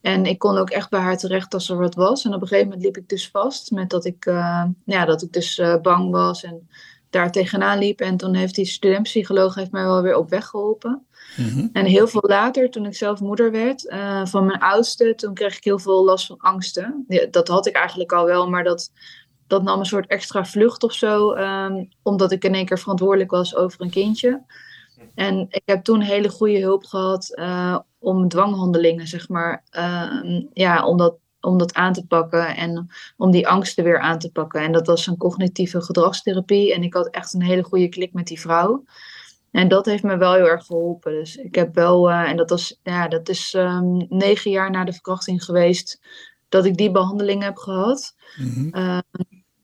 [0.00, 2.24] En ik kon ook echt bij haar terecht als er wat was.
[2.24, 5.22] En op een gegeven moment liep ik dus vast met dat ik, uh, ja, dat
[5.22, 6.68] ik dus bang was en
[7.10, 8.00] daar tegenaan liep.
[8.00, 11.06] En toen heeft die studentpsycholoog heeft mij wel weer op weg geholpen.
[11.36, 15.56] Mm En heel veel later, toen ik zelf moeder werd van mijn oudste, toen kreeg
[15.56, 17.04] ik heel veel last van angsten.
[17.08, 18.90] Ja, dat had ik eigenlijk al wel, maar dat,
[19.46, 21.34] dat nam een soort extra vlucht of zo.
[21.36, 24.42] Um, omdat ik in één keer verantwoordelijk was over een kindje.
[25.14, 30.86] En ik heb toen hele goede hulp gehad uh, om dwanghandelingen, zeg maar, uh, ja,
[30.86, 34.60] om dat, om dat aan te pakken en om die angsten weer aan te pakken.
[34.60, 36.74] En dat was een cognitieve gedragstherapie.
[36.74, 38.84] En ik had echt een hele goede klik met die vrouw.
[39.50, 41.12] En dat heeft me wel heel erg geholpen.
[41.12, 44.84] Dus ik heb wel, uh, en dat, was, ja, dat is um, negen jaar na
[44.84, 46.00] de verkrachting geweest,
[46.48, 48.14] dat ik die behandeling heb gehad.
[48.36, 49.02] Mm -hmm.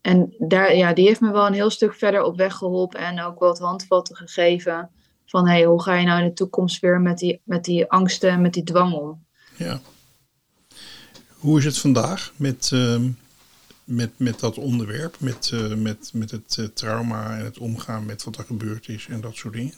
[0.00, 3.20] en daar, ja, die heeft me wel een heel stuk verder op weg geholpen en
[3.20, 4.90] ook wat handvatten gegeven
[5.26, 8.30] van hey, hoe ga je nou in de toekomst weer met die, met die angsten
[8.30, 9.24] en met die dwang om?
[9.56, 9.80] Ja.
[11.28, 13.00] Hoe is het vandaag met, uh,
[13.84, 18.24] met, met dat onderwerp, met, uh, met, met het uh, trauma en het omgaan met
[18.24, 19.74] wat er gebeurd is en dat soort dingen?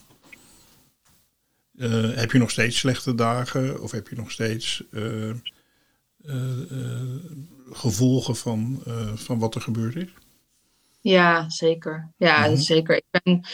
[2.15, 4.85] heb je nog steeds slechte dagen of heb je nog steeds
[7.71, 8.83] gevolgen van,
[9.15, 10.09] van wat er gebeurd is?
[11.11, 12.13] Ja, zeker.
[12.17, 12.97] Ja, mm zeker.
[12.97, 13.45] Ik ben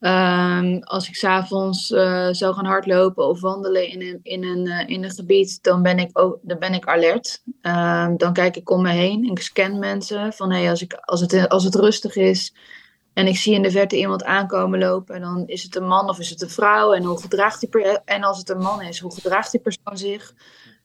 [0.00, 4.88] Um, als ik s'avonds uh, zou gaan hardlopen of wandelen in een, in een, uh,
[4.88, 7.42] in een gebied, dan ben ik, ook, dan ben ik alert.
[7.62, 9.24] Um, dan kijk ik om me heen.
[9.24, 12.54] Ik scan mensen van hey, als, ik, als, het, als het rustig is
[13.12, 16.18] en ik zie in de verte iemand aankomen lopen, dan is het een man of
[16.18, 19.14] is het een vrouw en hoe gedraagt die en als het een man is, hoe
[19.14, 20.34] gedraagt die persoon zich?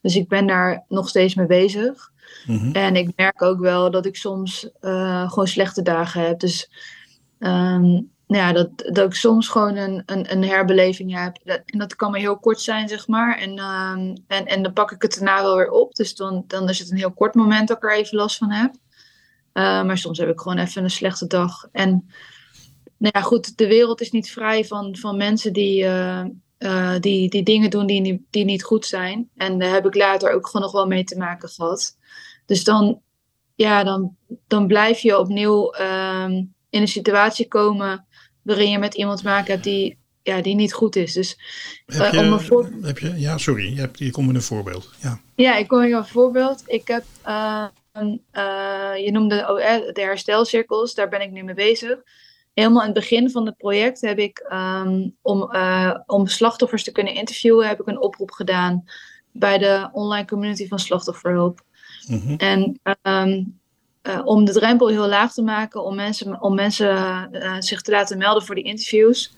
[0.00, 2.11] Dus ik ben daar nog steeds mee bezig.
[2.46, 2.72] -hmm.
[2.72, 6.40] En ik merk ook wel dat ik soms uh, gewoon slechte dagen heb.
[6.40, 6.70] Dus
[7.38, 11.38] um, nou ja, dat, dat ik soms gewoon een, een, een herbeleving heb.
[11.44, 13.38] Dat, en dat kan maar heel kort zijn, zeg maar.
[13.38, 15.94] En, uh, en, en dan pak ik het daarna wel weer op.
[15.94, 18.50] Dus dan, dan is het een heel kort moment dat ik er even last van
[18.50, 18.74] heb.
[19.54, 21.68] Uh, maar soms heb ik gewoon even een slechte dag.
[21.72, 21.90] En
[22.96, 26.24] nou ja, goed, de wereld is niet vrij van, van mensen die, uh,
[27.00, 29.30] die, die dingen doen die, die niet goed zijn.
[29.36, 31.96] En daar heb ik later ook gewoon nog wel mee te maken gehad.
[32.46, 33.00] Dus dan,
[33.54, 36.32] ja, dan, dan blijf je opnieuw ehm,
[36.70, 38.06] in een situatie komen
[38.42, 41.12] waarin je met iemand te maken hebt die, ja, die niet goed is.
[41.12, 41.36] Dus,
[41.86, 42.70] heb, je, om een voor...
[42.82, 44.90] heb je, ja, sorry, je, hebt, je komt met een voorbeeld.
[45.00, 46.62] Ja, ja ik kom met een voorbeeld.
[46.66, 49.36] Ik heb, uh, een, uh, je noemde
[49.94, 51.98] de herstelcirkels, daar ben ik nu mee bezig.
[52.54, 56.92] Helemaal in het begin van het project heb ik, um, om, uh, om slachtoffers te
[56.92, 58.84] kunnen interviewen, heb ik een oproep gedaan
[59.32, 61.60] bij de online community van slachtofferhulp.
[62.06, 62.36] Mm -hmm.
[62.36, 63.60] En um,
[64.02, 67.90] uh, om de drempel heel laag te maken, om mensen, om mensen uh, zich te
[67.90, 69.36] laten melden voor die interviews,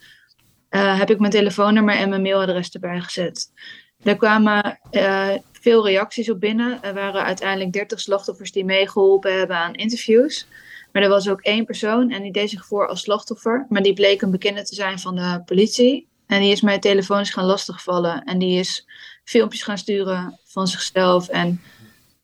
[0.68, 3.53] heb ik mijn telefoonnummer en mijn mailadres erbij gezet.
[3.98, 4.79] Daar kwamen
[5.64, 6.83] veel reacties op binnen.
[6.83, 10.46] Er waren uiteindelijk 30 slachtoffers die meegeholpen hebben aan interviews.
[10.94, 13.66] Maar er was ook één persoon en die deed zich voor als slachtoffer.
[13.68, 16.09] Maar die bleek een bekende te zijn van de politie.
[16.26, 18.24] En die is mij telefonisch gaan lastigvallen.
[18.24, 18.88] En die is
[19.24, 21.28] filmpjes gaan sturen van zichzelf.
[21.28, 21.48] En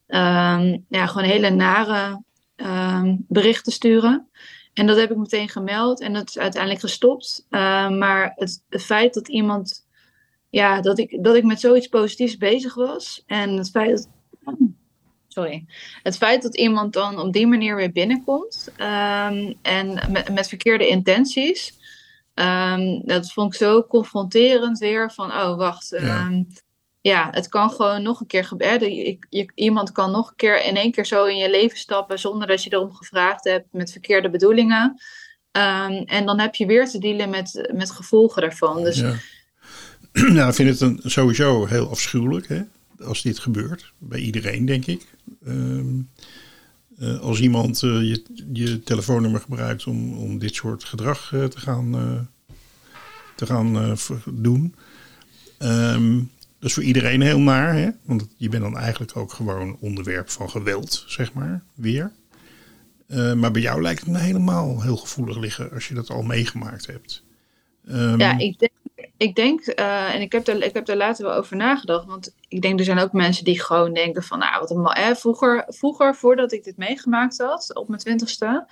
[0.07, 2.23] um, ja, gewoon hele nare
[2.55, 4.29] um, berichten sturen.
[4.73, 7.45] En dat heb ik meteen gemeld en dat is uiteindelijk gestopt.
[7.49, 9.87] Uh, maar het, het, feit dat iemand,
[10.49, 13.23] ja, dat ik, dat ik met zoiets positiefs bezig was.
[13.25, 14.09] En het feit
[14.43, 14.57] dat,
[15.33, 15.65] sorry,
[16.03, 20.87] het feit dat iemand dan op die manier weer binnenkomt um, en met, met verkeerde
[20.87, 21.79] intenties.
[22.35, 26.29] Um, dat vond ik zo confronterend weer van, oh wacht, ja
[27.01, 29.17] ja, het kan gewoon nog een keer gebeuren.
[29.55, 32.63] iemand kan nog een keer in één keer zo in je leven stappen zonder dat
[32.63, 35.01] je erom gevraagd hebt met verkeerde bedoelingen.
[36.05, 38.83] En dan heb je weer te dealen met, met gevolgen daarvan.
[38.83, 39.15] Dus, ja.
[40.33, 42.61] nou, ik vind het een, sowieso heel afschuwelijk hè,
[43.03, 43.93] als dit gebeurt.
[43.97, 45.07] Bij iedereen, denk ik.
[45.47, 46.09] Um,
[46.99, 51.59] uh, als iemand uh, je, je telefoonnummer gebruikt om, om dit soort gedrag uh, te
[51.59, 51.91] gaan,
[53.35, 53.97] te gaan
[54.33, 54.75] doen.
[55.59, 57.89] Um, dat is voor iedereen heel naar, hè?
[58.03, 62.11] want je bent dan eigenlijk ook gewoon onderwerp van geweld, zeg maar, weer.
[63.35, 66.85] Maar bij jou lijkt het me helemaal heel gevoelig liggen als je dat al meegemaakt
[66.85, 67.23] hebt.
[67.89, 68.71] Um, ja, ik denk,
[69.21, 72.35] ik denk uh, en ik heb, er, ik heb er later wel over nagedacht, want
[72.47, 75.65] ik denk er zijn ook mensen die gewoon denken van, nou, wat een eh, vroeger,
[75.67, 78.67] vroeger, voordat ik dit meegemaakt had, op mijn twintigste,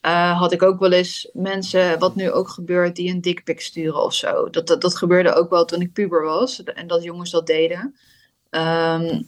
[0.00, 4.02] eh, had ik ook wel eens mensen, wat nu ook gebeurt, die een dikpik sturen
[4.02, 4.50] of zo.
[4.50, 7.96] Dat, dat, dat gebeurde ook wel toen ik puber was en dat jongens dat deden.
[8.50, 9.22] Ehm,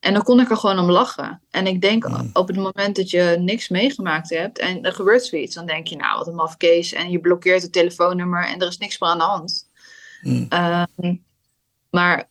[0.00, 1.42] en dan kon ik er gewoon om lachen.
[1.50, 5.54] En ik denk op het moment dat je niks meegemaakt hebt en er gebeurt zoiets,
[5.54, 6.92] dan denk je, nou, wat een mafkees.
[6.92, 9.63] En je blokkeert het telefoonnummer en er is niks meer aan de hand.
[10.48, 11.16] Ehm,
[11.90, 12.28] maar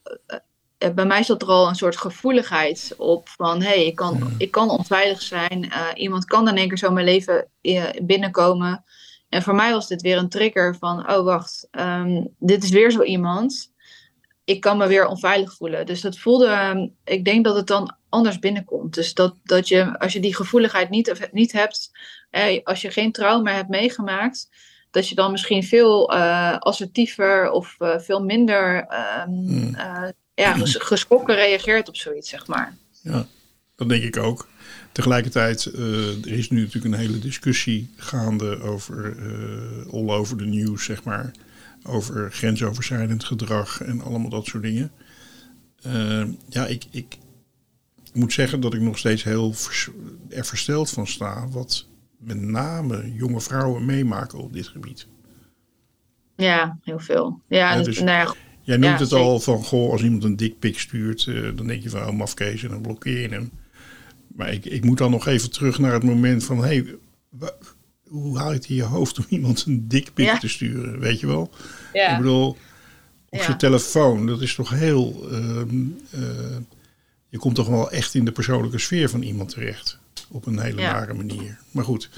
[0.77, 4.33] eh, bij mij zat er al een soort gevoeligheid op van hé, hey, ik, kan,
[4.37, 5.63] ik kan onveilig zijn.
[5.63, 8.83] Uh, iemand kan in één keer zo mijn leven uh, binnenkomen.
[9.29, 12.91] En voor mij was dit weer een trigger van oh wacht, um, dit is weer
[12.91, 13.71] zo iemand.
[14.43, 15.85] Ik kan me weer onveilig voelen.
[15.85, 18.93] Dus dat voelde, um, ik denk dat het dan anders binnenkomt.
[18.93, 21.91] Dus dat, dat je, als je die gevoeligheid niet, niet hebt,
[22.29, 24.49] eh, als je geen trauma hebt meegemaakt,
[24.93, 26.11] dat je dan misschien veel
[26.59, 28.87] assertiever of veel minder
[29.27, 29.75] um,
[30.33, 30.55] ja,
[30.89, 32.77] geschrokken reageert op zoiets, zeg maar.
[33.01, 33.27] Ja,
[33.75, 34.47] dat denk ik ook.
[34.91, 35.65] Tegelijkertijd,
[36.25, 39.15] er is nu natuurlijk een hele discussie gaande over
[39.91, 41.31] all over the news, zeg maar.
[41.83, 44.91] Over grensoverschrijdend gedrag en allemaal dat soort dingen.
[45.87, 47.17] Uh, ja, ik, ik
[48.13, 49.89] moet zeggen dat ik nog steeds heel vers
[50.29, 51.47] er versteld van sta.
[51.49, 51.85] Wat
[52.25, 55.07] met name jonge vrouwen meemaken op dit gebied.
[56.35, 57.41] Ja, heel veel.
[57.47, 58.33] Ja, dus, nou ja,
[58.63, 61.89] Jij noemt het al van, goh, als iemand een dikpik stuurt, uh, dan denk je
[61.89, 63.51] van, oh, mafkees en dan blokkeer je hem.
[64.27, 66.95] Maar ik, ik moet dan nog even terug naar het moment van, hé, hey,
[68.07, 70.37] hoe haal je het in je hoofd om iemand een dikpik ja.
[70.37, 71.49] te sturen, weet je wel?
[71.93, 72.11] Ja.
[72.11, 72.57] Ik bedoel,
[73.29, 75.61] op je telefoon, dat is toch heel, uh,
[76.15, 76.57] uh,
[77.33, 79.97] je komt toch wel echt in de persoonlijke sfeer van iemand terecht.
[80.31, 81.59] Op een hele nare manier.
[81.71, 82.09] Maar goed.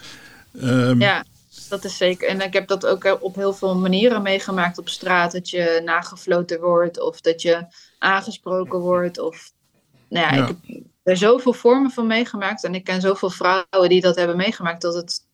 [0.54, 1.24] Um, ja
[1.70, 2.28] dat is zeker.
[2.28, 5.32] En ik heb dat ook op heel veel manieren meegemaakt op straat.
[5.32, 7.66] Dat je nagefloten wordt of dat je
[8.00, 9.20] aangesproken wordt.
[9.20, 9.52] Of,
[10.10, 10.48] nou ja, ja.
[10.48, 10.58] ik heb
[11.04, 12.64] er zoveel vormen van meegemaakt.
[12.64, 14.82] En ik ken zoveel vrouwen die dat hebben meegemaakt.
[14.82, 15.26] Dat het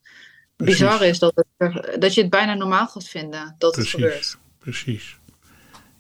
[0.55, 0.79] Precies.
[0.79, 3.91] bizar is dat, het, dat je het bijna normaal gaat vinden dat Precies.
[3.91, 4.37] het gebeurt.
[4.59, 5.19] Precies.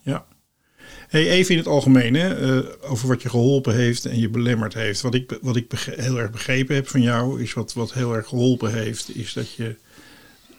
[0.01, 0.25] Ja.
[1.11, 4.73] Hey, even in het algemeen, hè, uh, over wat je geholpen heeft en je belemmerd
[4.73, 5.01] heeft.
[5.01, 8.27] Wat ik, wat ik heel erg begrepen heb van jou, is wat, wat heel erg
[8.27, 9.75] geholpen heeft, is dat je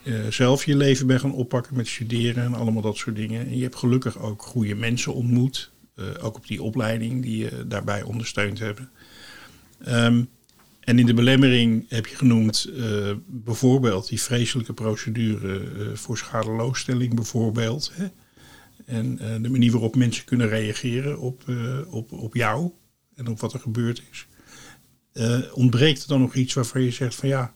[0.03, 3.45] uh, zelf je leven bent gaan oppakken met studeren en allemaal dat soort dingen.
[3.45, 7.67] En je hebt gelukkig ook goede mensen ontmoet, uh, ook op die opleiding die je
[7.67, 8.89] daarbij ondersteund hebben.
[9.87, 10.29] Um,
[10.79, 15.61] en in de belemmering heb je genoemd uh, bijvoorbeeld die vreselijke procedure
[15.93, 17.91] voor schadeloosstelling bijvoorbeeld.
[17.93, 18.05] Hè?
[18.85, 21.43] En de manier waarop mensen kunnen reageren op,
[21.89, 22.71] op, op jou
[23.15, 24.27] en op wat er gebeurd is.
[25.53, 27.53] ontbreekt er dan nog iets waarvan je zegt van ja,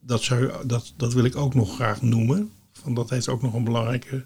[0.00, 2.52] dat, zou, dat, dat wil ik ook nog graag noemen.
[2.72, 4.24] Van dat heeft ook nog een belangrijke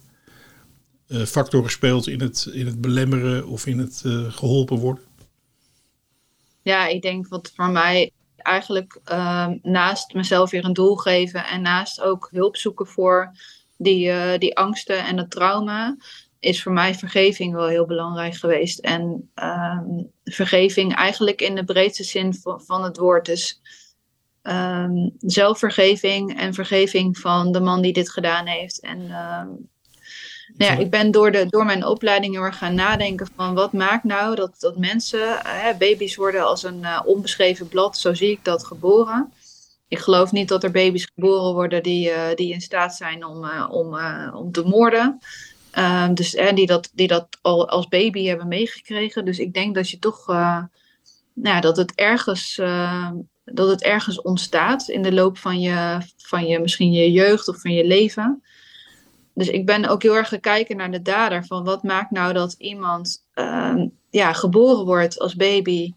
[1.08, 5.04] factor gespeeld in het, in het belemmeren of in het geholpen worden.
[6.62, 11.62] Ja, ik denk wat voor mij eigenlijk uh, naast mezelf weer een doel geven en
[11.62, 13.32] naast ook hulp zoeken voor
[13.82, 15.96] die, uh, die angsten en het trauma,
[16.42, 18.78] is voor mij vergeving wel heel belangrijk geweest.
[18.78, 23.26] En ehm, vergeving eigenlijk in de breedste zin van, het woord.
[23.26, 23.60] Dus
[24.42, 28.80] um, zelfvergeving en vergeving van de man die dit gedaan heeft.
[28.80, 29.70] En um,
[30.56, 33.72] nou ja, ik ben door, de, door mijn opleiding heel erg gaan nadenken van wat
[33.72, 38.30] maakt nou dat, dat mensen, uh, baby's worden als een uh, onbeschreven blad, zo zie
[38.30, 39.32] ik dat geboren.
[39.92, 43.50] Ik geloof niet dat er baby's geboren worden die, uh, die in staat zijn om,
[43.70, 43.98] om,
[44.34, 45.18] om te moorden.
[45.78, 49.24] Um, dus, en die dat, die dat al als baby hebben meegekregen.
[49.24, 50.60] Dus ik denk dat je toch, nou
[51.34, 52.60] ja, dat het ergens
[53.44, 57.60] dat het ergens ontstaat in de loop van je, van je, misschien je jeugd of
[57.60, 58.42] van je leven.
[59.34, 61.44] Dus ik ben ook heel erg gaan kijken naar de dader.
[61.44, 65.92] Van wat maakt nou dat iemand uh, ja, geboren wordt als baby,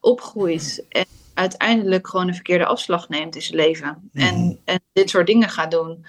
[0.00, 1.06] opgroeit en
[1.40, 4.10] uiteindelijk gewoon een verkeerde afslag neemt in zijn leven.
[4.12, 4.22] Mm.
[4.22, 6.06] En, en dit soort dingen gaat doen.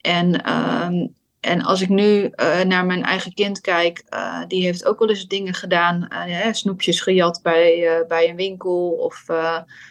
[0.00, 4.84] En um, en als ik nu uh, naar mijn eigen kind kijk, uh, die heeft
[4.84, 6.08] ook wel eens dingen gedaan.
[6.28, 9.26] Uh, snoepjes gejat bij, bij een winkel of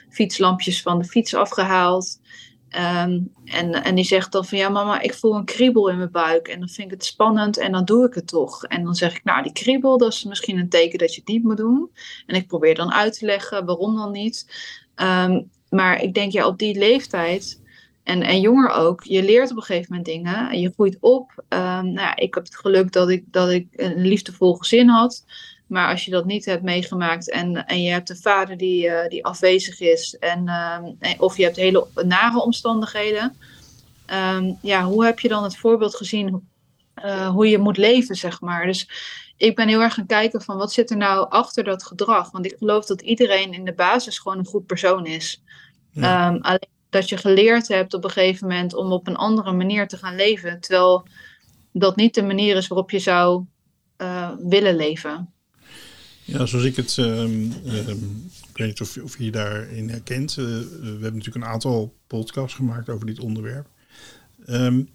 [0.09, 2.19] fietslampjes van de fiets afgehaald.
[2.77, 6.11] Um, en, en die zegt dan van ja mama, ik voel een kriebel in mijn
[6.11, 6.47] buik.
[6.47, 8.63] En dan vind ik het spannend en dan doe ik het toch.
[8.63, 11.29] En dan zeg ik nou die kriebel, dat is misschien een teken dat je het
[11.29, 11.89] niet moet doen.
[12.25, 14.47] En ik probeer dan uit te leggen waarom dan niet.
[14.95, 17.61] Um, maar ik denk ja op die leeftijd
[18.03, 21.31] en, en jonger ook, je leert op een gegeven moment dingen en je groeit op.
[21.49, 25.25] Um, nou ja, ik heb het geluk dat ik, dat ik een liefdevol gezin had.
[25.67, 29.07] Maar als je dat niet hebt meegemaakt en, en je hebt een vader die, uh,
[29.07, 33.35] die afwezig is, en, um, of je hebt hele nare omstandigheden,
[34.35, 36.49] um, ja, hoe heb je dan het voorbeeld gezien
[37.05, 38.65] uh, hoe je moet leven, zeg maar?
[38.65, 38.89] Dus
[39.37, 42.31] ik ben heel erg gaan kijken van wat zit er nou achter dat gedrag.
[42.31, 45.43] Want ik geloof dat iedereen in de basis gewoon een goed persoon is.
[45.91, 46.37] Ja.
[46.41, 49.97] alleen dat je geleerd hebt op een gegeven moment om op een andere manier te
[49.97, 50.59] gaan leven.
[50.59, 51.07] Terwijl
[51.71, 53.45] dat niet de manier is waarop je zou
[53.97, 55.33] uh, willen leven.
[56.27, 56.97] Ja, zoals ik het.
[56.97, 57.51] Um,
[58.47, 60.37] ik weet niet of, of je je daarin herkent.
[60.37, 63.67] Uh, we hebben natuurlijk een aantal podcasts gemaakt over dit onderwerp.
[64.47, 64.89] Um,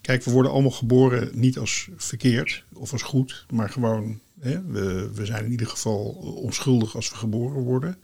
[0.00, 4.20] kijk, we worden allemaal geboren niet als verkeerd of als goed, maar gewoon.
[4.40, 6.04] Hè, we, we zijn in ieder geval
[6.42, 7.96] onschuldig als we geboren worden.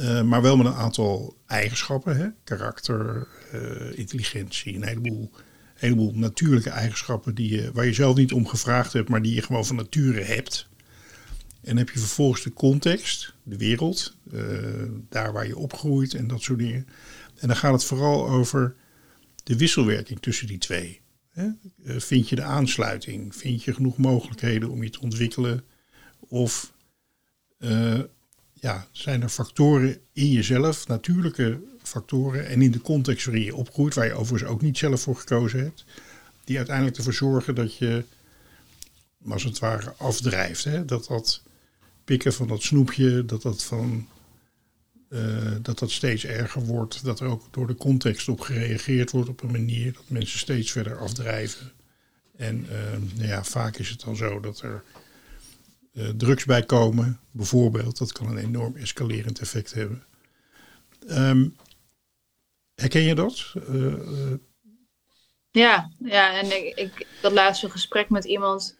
[0.00, 2.28] Uh, maar wel met een aantal eigenschappen: hè?
[2.44, 5.30] karakter, uh, intelligentie, een heleboel,
[5.74, 9.66] heleboel natuurlijke eigenschappen die waar je zelf niet om gevraagd hebt, maar die je gewoon
[9.66, 10.70] van nature hebt.
[11.62, 14.42] En heb je vervolgens de context, de wereld, uh,
[15.08, 16.86] daar waar je opgroeit en dat soort dingen.
[17.38, 18.74] En dan gaat het vooral over
[19.44, 21.00] de wisselwerking tussen die twee.
[21.30, 21.48] Hè?
[21.84, 23.36] Uh, vind je de aansluiting?
[23.36, 25.64] Vind je genoeg mogelijkheden om je te ontwikkelen?
[26.18, 26.72] Of
[27.58, 28.00] uh,
[28.52, 33.94] ja, zijn er factoren in jezelf, natuurlijke factoren en in de context waarin je opgroeit,
[33.94, 35.84] waar je overigens ook niet zelf voor gekozen hebt,
[36.44, 38.04] die uiteindelijk ervoor zorgen dat je,
[39.28, 40.64] als het ware, afdrijft.
[40.64, 40.84] Hè?
[40.84, 41.42] Dat dat
[42.04, 44.08] pikken van dat snoepje, dat dat van
[45.12, 47.04] uh, dat dat steeds erger wordt.
[47.04, 50.70] Dat er ook door de context op gereageerd wordt op een manier dat mensen steeds
[50.70, 51.72] verder afdrijven.
[52.36, 54.84] En uh, nou ja, vaak is het dan zo dat er
[55.92, 57.98] uh, drugs bij komen, bijvoorbeeld.
[57.98, 60.04] Dat kan een enorm escalerend effect hebben.
[61.08, 61.56] Um,
[62.74, 63.52] herken je dat?
[65.50, 68.76] ja, ja, en ik, ik had laatst een gesprek met iemand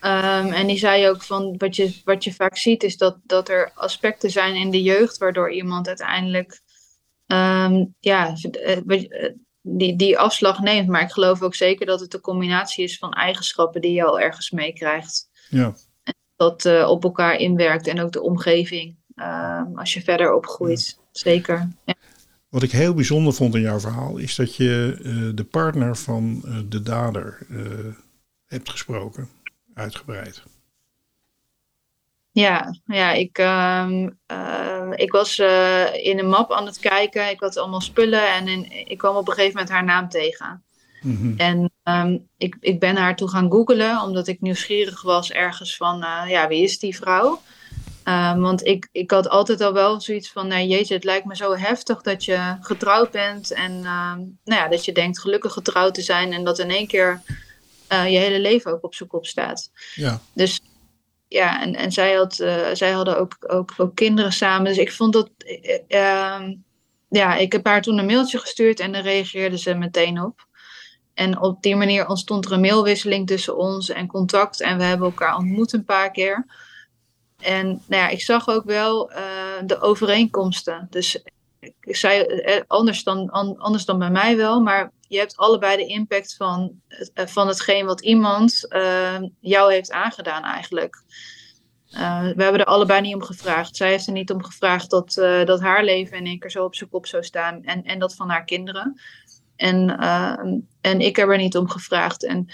[0.00, 3.48] Um, en die zei ook van wat je, wat je vaak ziet is dat, dat
[3.48, 6.60] er aspecten zijn in de jeugd waardoor iemand uiteindelijk
[7.26, 8.34] um, ja,
[9.62, 10.88] die, die afslag neemt.
[10.88, 14.20] Maar ik geloof ook zeker dat het een combinatie is van eigenschappen die je al
[14.20, 15.28] ergens meekrijgt.
[15.48, 15.74] Ja.
[16.02, 20.96] En dat uh, op elkaar inwerkt en ook de omgeving um, als je verder opgroeit.
[20.96, 21.04] Ja.
[21.12, 21.68] Zeker.
[21.84, 21.94] Ja.
[22.48, 26.42] Wat ik heel bijzonder vond in jouw verhaal is dat je uh, de partner van
[26.44, 27.46] uh, de dader
[28.46, 29.28] hebt gesproken
[29.78, 30.42] uitgebreid.
[32.30, 37.30] Ja, ja ik, uh, uh, ik was uh, in een map aan het kijken.
[37.30, 40.62] Ik had allemaal spullen en in, ik kwam op een gegeven moment haar naam tegen.
[41.02, 41.34] Mm -hmm.
[41.36, 46.02] En um, ik, ik ben haar toe gaan googlen, omdat ik nieuwsgierig was ergens van,
[46.02, 47.40] eh, ja, wie is die vrouw?
[48.04, 51.36] Um, want ik, ik had altijd al wel zoiets van, nee, jeetje, het lijkt me
[51.36, 53.52] zo heftig dat je getrouwd bent.
[53.52, 57.22] En nou ja, dat je denkt gelukkig getrouwd te zijn en dat in één keer
[57.92, 59.70] uh, je hele leven ook op zijn kop staat.
[59.94, 60.20] Ja.
[60.32, 60.60] Dus
[61.28, 64.64] ja, en, en zij, had, uh, zij hadden ook, ook, ook kinderen samen.
[64.64, 65.30] Dus ik vond dat.
[65.88, 66.48] Uh,
[67.08, 70.46] ja, ik heb haar toen een mailtje gestuurd en daar reageerde ze meteen op.
[71.14, 74.60] En op die manier ontstond er een mailwisseling tussen ons en contact.
[74.60, 76.46] En we hebben elkaar ontmoet een paar keer.
[77.38, 79.10] En nou ja, ik zag ook wel
[79.64, 80.86] de overeenkomsten.
[80.90, 81.22] Dus
[81.80, 82.26] ik zei
[82.66, 86.80] anders dan, anders dan bij mij wel, maar je hebt allebei de impact van,
[87.14, 91.02] uh, van hetgeen wat iemand uh, jou heeft aangedaan eigenlijk.
[91.90, 93.76] Uh, we hebben er allebei niet om gevraagd.
[93.76, 96.74] Zij heeft er niet om gevraagd dat, dat haar leven in één keer zo op
[96.74, 97.62] zijn kop zou staan.
[97.64, 99.00] En, en dat van haar kinderen.
[99.56, 99.98] En,
[100.80, 102.24] en ik heb er niet om gevraagd.
[102.24, 102.48] En,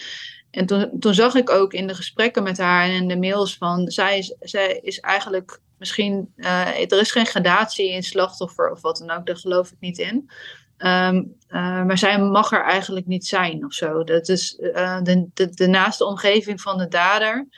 [0.51, 3.57] en toen, toen zag ik ook in de gesprekken met haar en in de mails
[3.57, 3.91] van...
[3.91, 6.33] Zij is, zij is eigenlijk misschien...
[6.37, 9.27] er is geen gradatie in slachtoffer of wat dan ook.
[9.27, 10.31] Daar geloof ik niet in.
[10.79, 14.05] Um, uh, maar zij mag er eigenlijk niet zijn of zo.
[14.05, 17.49] Dat is uh, de, de, de, naaste omgeving van de dader.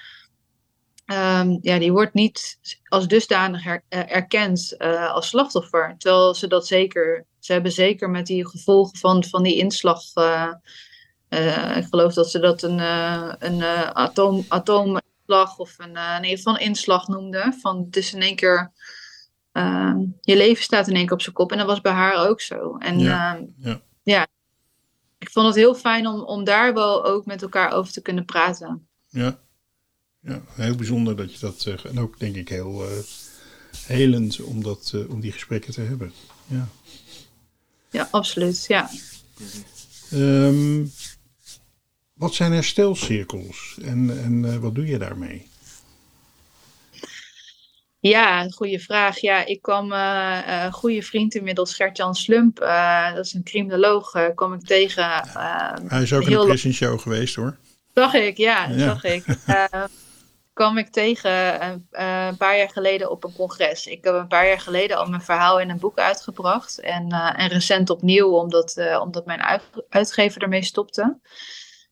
[1.07, 2.59] Um, ja, die wordt niet
[2.89, 4.77] als dusdanig uh, erkend
[5.13, 5.95] als slachtoffer.
[5.99, 10.03] Terwijl ze dat zeker, ze hebben zeker met die gevolgen van, van die inslag.
[11.77, 12.79] ik geloof dat ze dat een,
[13.39, 13.63] een
[13.95, 17.55] atoom, atoominslag of een, in een inslag noemden.
[17.61, 18.73] Van het is in één keer
[19.57, 21.53] uh, je leven staat in één keer op zijn kop.
[21.53, 22.77] En dat was bij haar ook zo.
[22.77, 23.81] En ja, uh, ja.
[24.03, 24.27] ja.
[25.19, 28.25] ik vond het heel fijn om, om daar wel ook met elkaar over te kunnen
[28.25, 28.89] praten.
[29.09, 29.39] Ja,
[30.21, 31.85] ja heel bijzonder dat je dat zegt.
[31.85, 32.99] En ook denk ik heel uh,
[33.87, 36.13] helend om, dat, uh, om die gesprekken te hebben.
[36.47, 36.69] Ja,
[37.91, 38.65] ja absoluut.
[38.69, 38.91] Ja.
[40.13, 40.93] Um,
[42.13, 45.49] wat zijn herstelcirkels en, en wat doe je daarmee?
[48.09, 49.19] Ja, goede vraag.
[49.19, 54.33] Ja, ik kwam uh, uh, goede vriend inmiddels, Gert-Jan Slump, uh, dat is een criminoloog,
[54.35, 55.29] kwam ik tegen.
[55.89, 57.57] Hij is ook in de Prison Show geweest hoor.
[57.95, 58.79] Zag ik, ja, ja.
[58.79, 59.25] zag ik.
[60.53, 61.31] kwam ik tegen
[61.91, 63.87] een paar jaar geleden op een congres.
[63.87, 66.81] Ik heb een paar jaar geleden al mijn verhaal in een boek uitgebracht.
[66.81, 71.19] En, en recent opnieuw, omdat, omdat mijn uit, uitgever ermee stopte.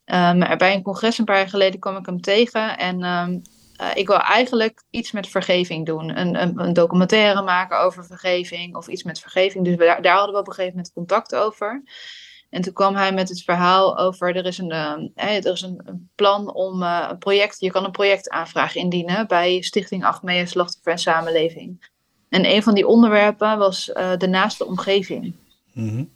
[0.06, 2.78] Um, bij een congres een paar jaar geleden kwam ik hem tegen.
[2.78, 3.42] En um,
[3.76, 6.18] eh, ik wil eigenlijk iets met vergeving doen.
[6.18, 9.64] Een, een, een, documentaire maken over vergeving of iets met vergeving.
[9.64, 11.82] Dus daar, daar, hadden we op een gegeven moment contact over.
[12.50, 16.10] En toen kwam hij met het verhaal over, er is een, uh, er is een,
[16.14, 20.98] plan om uh, een project, je kan een projectaanvraag indienen bij Stichting Achmea Slachtoffer en
[20.98, 21.92] Samenleving.
[22.28, 23.84] En een van die onderwerpen was
[24.18, 25.34] de naaste omgeving.
[25.72, 26.12] Mm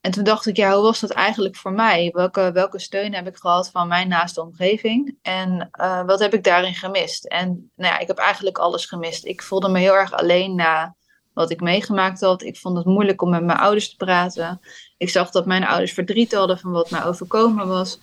[0.00, 2.10] en toen dacht ik, ja, hoe was dat eigenlijk voor mij?
[2.12, 5.18] Welke, welke steun heb ik gehad van mijn naaste omgeving?
[5.22, 7.24] En uh, wat heb ik daarin gemist?
[7.24, 9.24] En nou ja, ik heb eigenlijk alles gemist.
[9.24, 10.94] Ik voelde me heel erg alleen na
[11.32, 12.42] wat ik meegemaakt had.
[12.42, 14.60] Ik vond het moeilijk om met mijn ouders te praten.
[14.96, 17.98] Ik zag dat mijn ouders verdriet hadden van wat mij overkomen was.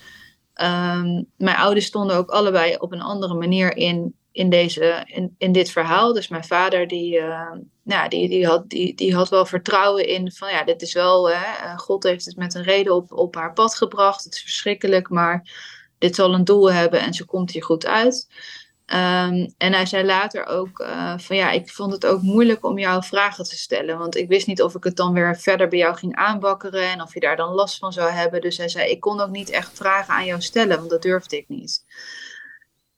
[0.61, 5.51] Um, mijn ouders stonden ook allebei op een andere manier in in, deze, in, in
[5.51, 6.13] dit verhaal.
[6.13, 7.51] Dus mijn vader die, uh,
[7.87, 11.29] nou, die, die, had, die, die had wel vertrouwen in van ja, dit is wel,
[11.29, 14.23] hè, eh, God heeft het met een reden op, op haar pad gebracht.
[14.23, 15.49] Het is verschrikkelijk, maar
[15.97, 18.27] dit zal een doel hebben en ze komt hier goed uit.
[18.85, 22.79] Um, en hij zei later ook uh, van ja, ik vond het ook moeilijk om
[22.79, 23.97] jou vragen te stellen.
[23.97, 27.01] Want ik wist niet of ik het dan weer verder bij jou ging aanbakkeren en
[27.01, 28.41] of je daar dan last van zou hebben.
[28.41, 31.37] Dus hij zei, ik kon ook niet echt vragen aan jou stellen, want dat durfde
[31.37, 31.85] ik niet.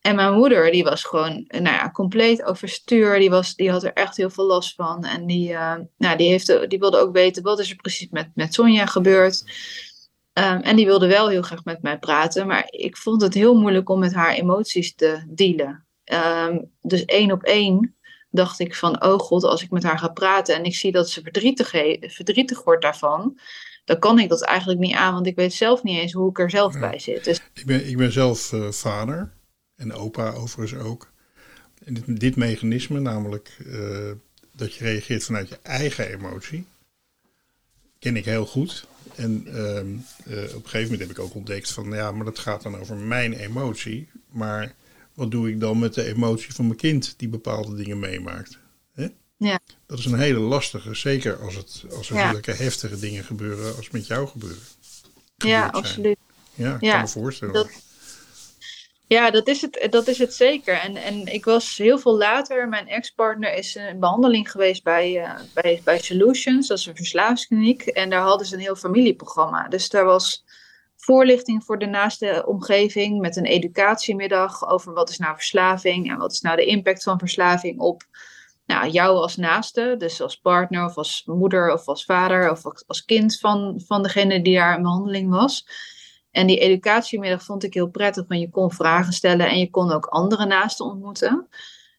[0.00, 3.18] En mijn moeder, die was gewoon nou ja, compleet overstuur.
[3.18, 5.04] Die, was, die had er echt heel veel last van.
[5.04, 8.30] En die, uh, nou, die, heeft, die wilde ook weten wat is er precies met,
[8.34, 9.44] met Sonja gebeurd.
[10.32, 12.46] Um, en die wilde wel heel graag met mij praten.
[12.46, 15.86] Maar ik vond het heel moeilijk om met haar emoties te dealen.
[16.04, 17.96] Um, dus één op één
[18.30, 21.10] dacht ik van, oh god, als ik met haar ga praten en ik zie dat
[21.10, 21.70] ze verdrietig,
[22.00, 23.38] verdrietig wordt daarvan,
[23.84, 26.38] dan kan ik dat eigenlijk niet aan, want ik weet zelf niet eens hoe ik
[26.38, 27.24] er zelf bij zit.
[27.24, 27.40] Dus...
[27.54, 29.38] Ik, ben, ik ben zelf uh, vader
[29.80, 31.10] en opa overigens ook.
[31.84, 34.10] En dit, dit mechanisme, namelijk uh,
[34.52, 36.64] dat je reageert vanuit je eigen emotie,
[37.98, 38.86] ken ik heel goed.
[39.14, 42.38] En uh, uh, op een gegeven moment heb ik ook ontdekt van, ja, maar dat
[42.38, 44.08] gaat dan over mijn emotie.
[44.28, 44.74] Maar
[45.14, 48.58] wat doe ik dan met de emotie van mijn kind die bepaalde dingen meemaakt?
[48.92, 49.08] Hè?
[49.36, 49.60] Ja.
[49.86, 52.30] Dat is een hele lastige, zeker als, het, als er ja.
[52.30, 54.62] zulke heftige dingen gebeuren als met jou gebeuren.
[55.36, 56.18] Ja, absoluut.
[56.54, 57.54] Ja, ik kan me voorstellen.
[57.54, 57.70] Dat,
[59.12, 60.74] ja, dat is het, dat is het zeker.
[60.74, 65.40] En, en ik was heel veel later, mijn ex-partner is in behandeling geweest bij, uh,
[65.54, 67.82] bij, bij Solutions, dat is een verslavingskliniek.
[67.82, 69.68] En daar hadden ze een heel familieprogramma.
[69.68, 70.44] Dus daar was
[70.96, 76.32] voorlichting voor de naaste omgeving met een educatiemiddag over wat is nou verslaving en wat
[76.32, 78.02] is nou de impact van verslaving op
[78.66, 83.04] nou, jou als naaste, dus als partner of als moeder of als vader of als
[83.04, 85.64] kind van, van degene die daar in behandeling was.
[86.30, 89.92] En die educatiemiddag vond ik heel prettig, want je kon vragen stellen en je kon
[89.92, 91.48] ook andere naasten ontmoeten.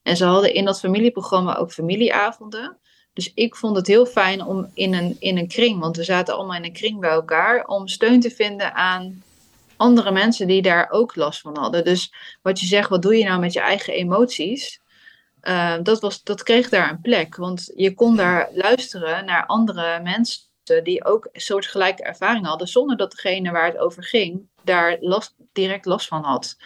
[0.04, 2.78] En ze hadden in dat familieprogramma ook familieavonden.
[3.14, 6.36] Dus ik vond het heel fijn om in een, in een kring, want we zaten
[6.36, 9.24] allemaal in een kring bij elkaar, om steun te vinden aan
[9.78, 11.84] andere mensen die daar ook last van hadden.
[11.84, 14.80] Dus wat je zegt, wat doe je nou met je eigen emoties?
[15.42, 20.00] Uh, dat, was, dat kreeg daar een plek, want je kon daar luisteren naar andere
[20.04, 20.42] mensen
[20.84, 25.36] die ook een soortgelijke ervaring hadden, zonder dat degene waar het over ging daar last,
[25.54, 26.58] direct last van had.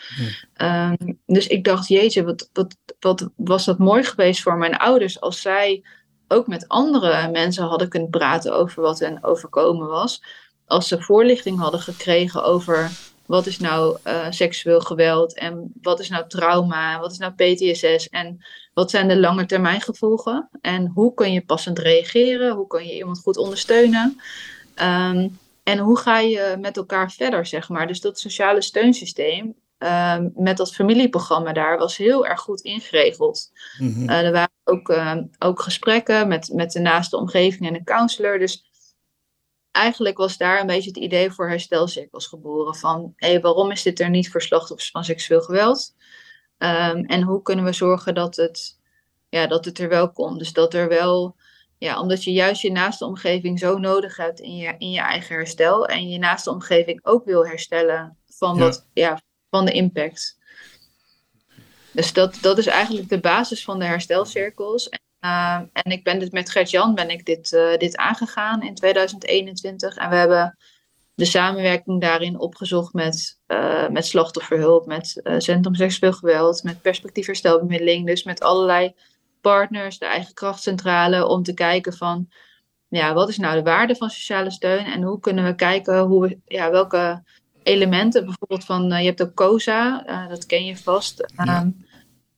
[0.62, 5.22] Um, dus ik dacht, jeetje, wat, wat, wat was dat mooi geweest voor mijn ouders
[5.22, 5.84] als zij
[6.28, 10.24] ook met andere mensen hadden kunnen praten over wat hen overkomen was.
[10.66, 12.92] Als ze voorlichting hadden gekregen over
[13.26, 18.10] wat is nou uh, seksueel geweld en wat is nou trauma, wat is nou PTSS
[18.10, 22.88] en wat zijn de lange termijn gevolgen en hoe kun je passend reageren, hoe kun
[22.88, 24.20] je iemand goed ondersteunen
[24.76, 27.88] um, en hoe ga je met elkaar verder, zeg maar.
[27.88, 33.52] Dus dat sociale steunsysteem um, met dat familieprogramma daar was heel erg goed ingeregeld.
[33.80, 34.10] Mm -hmm.
[34.10, 38.40] uh, er waren ook, uh, ook gesprekken met, met de naaste omgeving en een counselor,
[38.40, 38.65] dus
[39.76, 42.76] eigenlijk was daar een beetje het idee voor herstelcirkels geboren.
[42.76, 45.96] Van hé, hey, waarom is dit er niet voor slachtoffers van seksueel geweld?
[46.58, 48.80] Um, en hoe kunnen we zorgen dat het,
[49.30, 50.40] ja, dat het er wel komt?
[50.40, 51.36] Dus dat er wel,
[51.78, 55.36] ja, omdat je juist je naaste omgeving zo nodig hebt in je, in je eigen
[55.36, 55.88] herstel.
[55.88, 59.10] En je naaste omgeving ook wil herstellen van, wat, ja.
[59.10, 60.38] ja van de impact.
[61.92, 64.90] Dus dat, dat is eigenlijk de basis van de herstelcirkels.
[65.22, 69.96] Uh, en ik ben dit met Gert-Jan ben ik dit, uh, dit aangegaan in 2021.
[69.96, 70.58] En we hebben
[71.14, 78.06] de samenwerking daarin opgezocht met, uh, met slachtofferhulp, met Centrum Seksueel Geweld, met perspectief herstelbemiddeling.
[78.06, 78.94] Dus met allerlei
[79.42, 82.30] partners, de eigen krachtcentrale, om te kijken van
[82.88, 86.28] ja, wat is nou de waarde van sociale steun en hoe kunnen we kijken hoe
[86.28, 87.24] we, ja, welke
[87.64, 91.62] elementen, bijvoorbeeld van, je hebt ook COSA, dat ken je vast, ja.
[91.62, 91.86] um,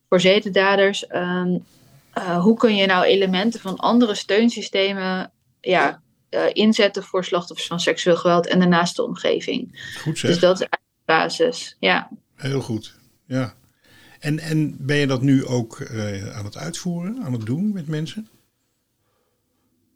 [0.10, 1.14] voor zedendaders.
[1.16, 1.66] Um,
[2.18, 7.80] uh, hoe kun je nou elementen van andere steunsystemen ja, uh, inzetten voor slachtoffers van
[7.80, 9.92] seksueel geweld en de naaste omgeving.
[10.02, 10.32] Goed zeg.
[10.32, 12.10] Dus dat is eigenlijk de basis, ja.
[12.36, 13.54] Heel goed, ja.
[14.20, 15.88] En, en ben je dat nu ook
[16.34, 18.30] aan het uitvoeren, aan het doen met mensen?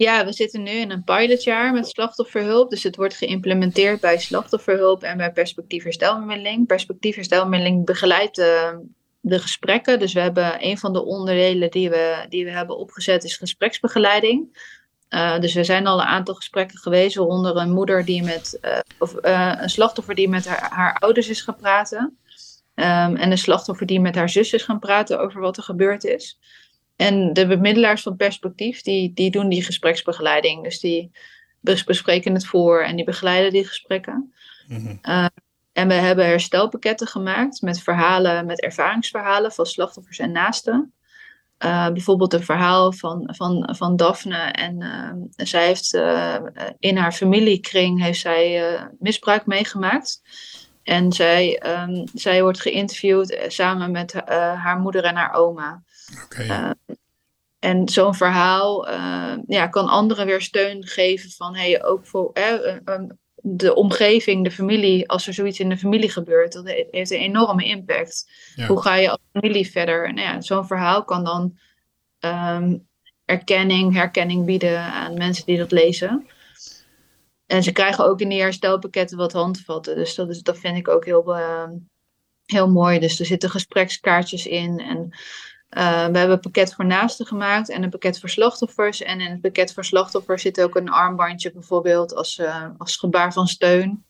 [0.01, 2.69] Ja, we zitten nu in een pilotjaar met slachtofferhulp.
[2.69, 6.67] Dus het wordt geïmplementeerd bij slachtofferhulp en bij perspectief herstelmiddeling.
[6.67, 8.79] Perspectief herstelmiddeling begeleidt de,
[9.21, 9.99] de gesprekken.
[9.99, 14.69] Dus we hebben een van de onderdelen die we, die we hebben opgezet is gespreksbegeleiding.
[15.09, 18.79] Uh, dus er zijn al een aantal gesprekken geweest, waaronder een moeder die met, uh,
[18.99, 22.17] of uh, een slachtoffer die met haar, haar ouders is gaan praten.
[22.75, 26.03] Um, en een slachtoffer die met haar zus is gaan praten over wat er gebeurd
[26.03, 26.39] is.
[26.95, 30.63] En de bemiddelaars van perspectief, die, die doen die gespreksbegeleiding.
[30.63, 31.11] Dus die
[31.59, 34.33] bespreken het voor en die begeleiden die gesprekken.
[34.67, 34.99] Mm
[35.73, 40.93] en we hebben herstelpakketten gemaakt met verhalen, met ervaringsverhalen van slachtoffers en naasten.
[41.65, 44.37] Uh, bijvoorbeeld een verhaal van, van, van Daphne.
[44.37, 46.35] En uh, zij heeft uh,
[46.79, 50.21] in haar familiekring heeft zij, misbruik meegemaakt.
[50.83, 55.83] En zij, um, zij wordt geïnterviewd samen met haar moeder en haar oma.
[56.23, 56.75] Okay.
[57.59, 58.89] en zo'n verhaal
[59.47, 62.31] ja, kan anderen weer steun geven van hey, ook voor
[63.41, 67.65] de omgeving, de familie, als er zoiets in de familie gebeurt, dat heeft een enorme
[67.65, 68.31] impact.
[68.67, 70.13] Hoe ga je als familie verder?
[70.13, 71.57] Nou ja, zo'n verhaal kan dan
[72.19, 72.87] um,
[73.25, 76.27] erkenning, herkenning bieden aan mensen die dat lezen.
[77.45, 79.95] En ze krijgen ook in die herstelpakketten wat handvatten.
[79.95, 81.69] Dus dat, is, dat vind ik ook heel, uh,
[82.45, 82.99] heel mooi.
[82.99, 84.79] Dus er zitten gesprekskaartjes in.
[84.79, 85.09] En
[85.77, 89.01] uh, we hebben een pakket voor naasten gemaakt en een pakket voor slachtoffers.
[89.01, 93.33] En in het pakket voor slachtoffers zit ook een armbandje bijvoorbeeld als, uh, als gebaar
[93.33, 94.05] van steun.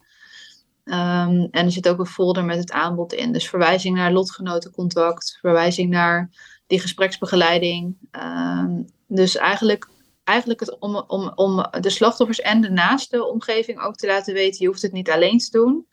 [0.84, 3.32] Um, en er zit ook een folder met het aanbod in.
[3.32, 6.30] Dus verwijzing naar lotgenotencontact, verwijzing naar
[6.68, 7.96] die gespreksbegeleiding.
[8.12, 9.88] Um, dus eigenlijk,
[10.24, 14.62] eigenlijk het om, om, om de slachtoffers en de naaste omgeving ook te laten weten,
[14.62, 15.88] je hoeft het niet alleen te doen.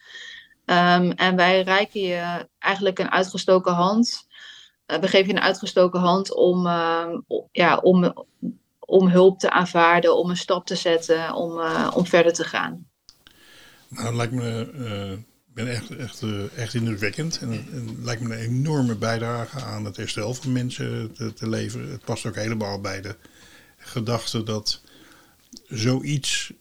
[0.65, 4.28] Um, en wij reiken je eigenlijk een uitgestoken hand eh,
[4.97, 7.21] we geven je een uitgestoken hand om, ehm,
[7.53, 8.27] ja, om,
[8.79, 12.87] om hulp te aanvaarden, om een stap te zetten, om, uh, om verder te gaan.
[13.89, 15.19] Nou, lijkt me, uh,
[15.55, 16.23] ben echt, echt,
[16.57, 17.39] echt indrukwekkend.
[17.39, 21.91] En het lijkt me een enorme bijdrage aan het herstel van mensen te, te leveren.
[21.91, 23.17] Het past ook helemaal bij de
[23.77, 24.81] gedachte dat
[25.67, 26.53] zoiets,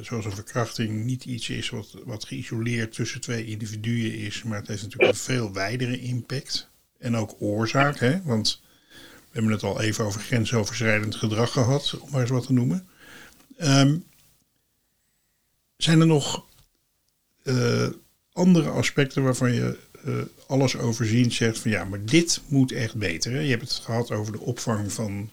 [0.00, 4.42] zoals een verkrachting, niet iets is wat, wat geïsoleerd tussen twee individuen is.
[4.42, 6.72] Maar het heeft natuurlijk een veel wijdere impact
[7.04, 7.98] en ook oorzaak.
[7.98, 8.22] Hè?
[8.22, 12.52] Want we hebben het al even over grensoverschrijdend gedrag gehad, om maar eens wat te
[12.52, 12.88] noemen.
[13.58, 14.04] Um,
[15.76, 16.46] zijn er nog
[17.42, 17.88] uh,
[18.32, 23.40] andere aspecten waarvan je uh, alles overzien zegt van ja, maar dit moet echt beter.
[23.40, 25.30] Je hebt het gehad over de opvang van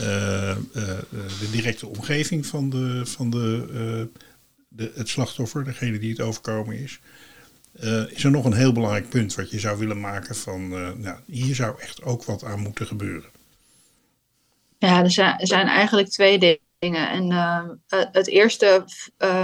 [0.00, 4.08] uh, de directe omgeving van, de, van de,
[4.68, 7.00] de, het slachtoffer, degene die het overkomen is.
[7.72, 10.88] Uh, is er nog een heel belangrijk punt wat je zou willen maken van, uh,
[10.96, 13.30] nou, hier zou echt ook wat aan moeten gebeuren?
[14.78, 17.10] Ja, er zijn, er zijn eigenlijk twee dingen.
[17.10, 17.62] En uh,
[18.12, 18.84] het eerste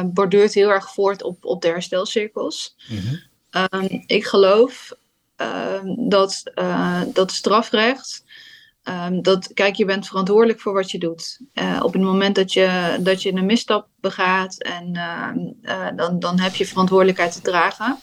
[0.06, 2.76] borduurt heel erg voort op, op de herstelcirkels.
[2.88, 3.80] Mm -hmm.
[3.80, 4.92] um, ik geloof
[5.36, 6.42] ehm, dat,
[7.12, 8.24] dat strafrecht
[8.88, 11.40] Um, dat, kijk, je bent verantwoordelijk voor wat je doet.
[11.82, 14.92] Op het moment dat je, dat je een misstap begaat, en,
[15.96, 17.98] dan, dan heb je verantwoordelijkheid te dragen.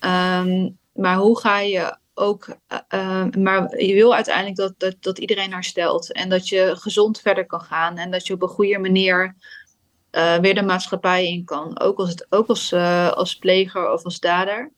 [0.00, 2.56] Um, maar hoe ga je ook.
[2.94, 6.12] Uh, maar je wil uiteindelijk dat, dat, dat iedereen herstelt.
[6.12, 7.96] En dat je gezond verder kan gaan.
[7.96, 9.36] En dat je op een goede manier
[10.12, 11.80] uh, weer de maatschappij in kan.
[11.80, 14.72] Ook als, ook als, uh, als pleger of als dader.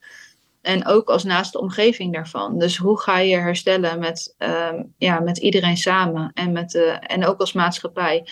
[0.61, 2.59] En ook als naaste omgeving daarvan.
[2.59, 6.31] Dus hoe ga je herstellen met, um, ja, met iedereen samen.
[6.35, 8.27] En, met de, en ook als maatschappij.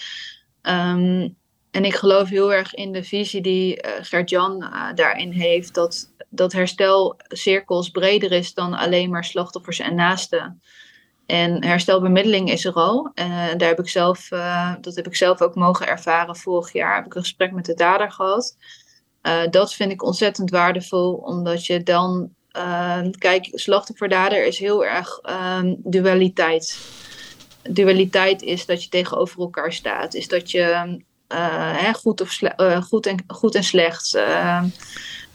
[1.70, 5.74] En ik geloof heel erg in de visie die uh, Gert-Jan uh, daarin heeft.
[5.74, 10.62] Dat dat herstelcirkels breder is dan alleen maar slachtoffers en naasten.
[11.26, 13.10] En herstelbemiddeling is er al.
[13.14, 14.28] En uh, daar heb ik zelf,
[14.80, 16.96] dat heb ik zelf ook mogen ervaren vorig jaar.
[16.96, 18.56] Heb ik een gesprek met de dader gehad.
[19.50, 22.34] Dat vind ik ontzettend waardevol, omdat je dan.
[23.18, 26.78] kijk, slachtoffer-dader is heel erg ehm, dualiteit.
[27.62, 30.14] Dualiteit is dat je tegenover elkaar staat.
[30.14, 30.98] Is dat je
[31.36, 32.38] hè, goed, of
[32.88, 34.14] goed, en, goed en slecht.
[34.14, 34.66] Ehm,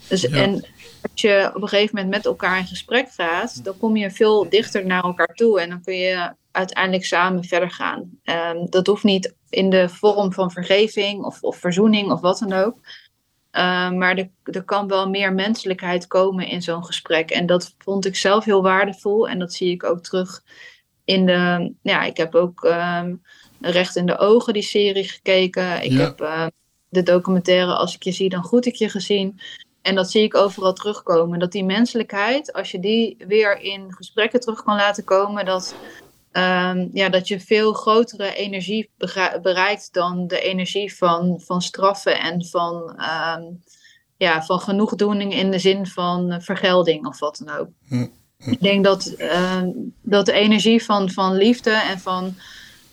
[0.07, 0.29] dus, ja.
[0.29, 0.65] En
[1.11, 4.49] als je op een gegeven moment met elkaar in gesprek gaat, dan kom je veel
[4.49, 8.09] dichter naar elkaar toe en dan kun je uiteindelijk samen verder gaan.
[8.23, 12.53] Um, dat hoeft niet in de vorm van vergeving of, of verzoening of wat dan
[12.53, 12.75] ook.
[13.51, 17.29] Um, maar er, er kan wel meer menselijkheid komen in zo'n gesprek.
[17.29, 19.29] En dat vond ik zelf heel waardevol.
[19.29, 20.43] En dat zie ik ook terug
[21.03, 21.73] in de.
[21.81, 23.21] Ja, ik heb ook um,
[23.71, 25.83] Recht in de Ogen, die serie gekeken.
[25.83, 25.99] Ik ja.
[25.99, 26.47] heb uh,
[26.89, 29.39] de documentaire Als ik je zie, dan goed ik je gezien.
[29.81, 31.39] En dat zie ik overal terugkomen.
[31.39, 35.75] Dat die menselijkheid, als je die weer in gesprekken terug kan laten komen, dat,
[36.31, 38.89] ehm, ja, dat je veel grotere energie
[39.41, 43.01] bereikt dan de energie van, van straffen en van,
[43.37, 43.63] um,
[44.17, 47.67] ja, van genoegdoening in de zin van vergelding of wat dan ook.
[47.87, 48.07] Hm.
[48.37, 49.69] Ik denk dat, ehm,
[50.01, 52.35] dat de energie van, van liefde en van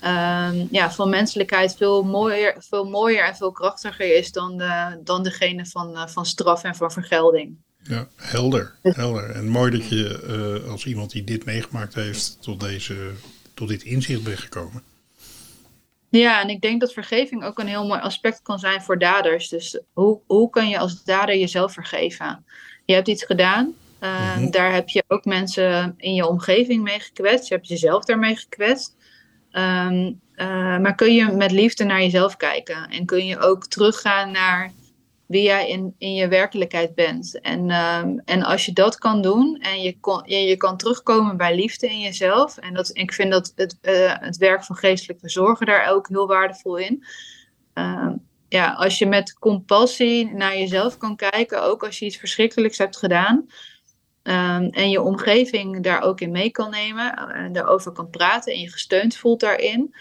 [0.04, 5.22] um, ja, van menselijkheid veel mooier, veel mooier en veel krachtiger is dan, de, dan
[5.22, 7.56] degene van, uh, van straf en van vergelding.
[7.82, 9.30] Ja, helder, helder.
[9.30, 13.10] En mooi dat je uh, als iemand die dit meegemaakt heeft tot, deze,
[13.54, 14.82] tot dit inzicht bent gekomen.
[16.08, 19.48] Ja, en ik denk dat vergeving ook een heel mooi aspect kan zijn voor daders.
[19.48, 22.44] Dus hoe, hoe kan je als dader jezelf vergeven?
[22.84, 24.50] Je hebt iets gedaan, uh, mm-hmm.
[24.50, 27.48] daar heb je ook mensen in je omgeving mee gekwetst.
[27.48, 28.96] Je hebt jezelf daarmee gekwetst.
[29.52, 34.30] Um, uh, maar kun je met liefde naar jezelf kijken en kun je ook teruggaan
[34.30, 34.72] naar
[35.26, 37.40] wie jij in, in je werkelijkheid bent.
[37.40, 41.36] En, um, en als je dat kan doen en je, kon, je, je kan terugkomen
[41.36, 42.56] bij liefde in jezelf.
[42.56, 46.26] En dat, ik vind dat het, uh, het werk van geestelijke zorgen daar ook heel
[46.26, 47.04] waardevol in.
[47.74, 48.12] Uh,
[48.48, 52.96] ja, als je met compassie naar jezelf kan kijken, ook als je iets verschrikkelijks hebt
[52.96, 53.46] gedaan,
[54.24, 58.60] Um, en je omgeving daar ook in mee kan nemen en daarover kan praten en
[58.60, 59.94] je gesteund voelt daarin,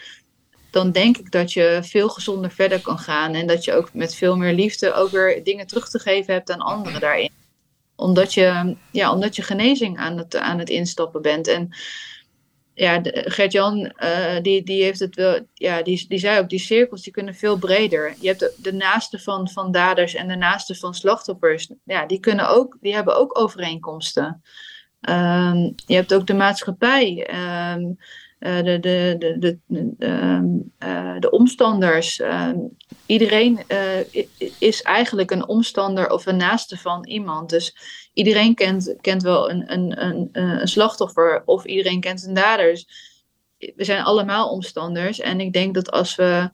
[0.71, 4.15] dan denk ik dat je veel gezonder verder kan gaan en dat je ook met
[4.15, 7.31] veel meer liefde weer dingen terug te geven hebt aan anderen daarin.
[7.95, 11.47] Omdat je, ja, omdat je genezing aan het, aan het instappen bent.
[11.47, 11.69] En
[12.73, 17.03] ja, Gert-Jan, uh, die, die heeft het wel, ja, die, die zei ook, die cirkels
[17.03, 18.15] die kunnen veel breder.
[18.19, 21.69] Je hebt de, de naaste van, van daders en de naaste van slachtoffers.
[21.83, 24.41] Ja, die kunnen ook, die hebben ook overeenkomsten.
[25.09, 27.89] Um, je hebt ook de maatschappij, uh,
[28.41, 32.21] de, de, de, de, de, um, uh, de omstanders.
[33.05, 33.59] iedereen
[34.59, 37.49] is eigenlijk een omstander of een naaste van iemand.
[37.49, 37.75] Dus
[38.13, 42.71] iedereen kent, kent wel een, een, een, een slachtoffer of iedereen kent een dader.
[42.71, 42.87] Dus
[43.75, 45.19] we zijn allemaal omstanders.
[45.19, 46.49] En ik denk dat als we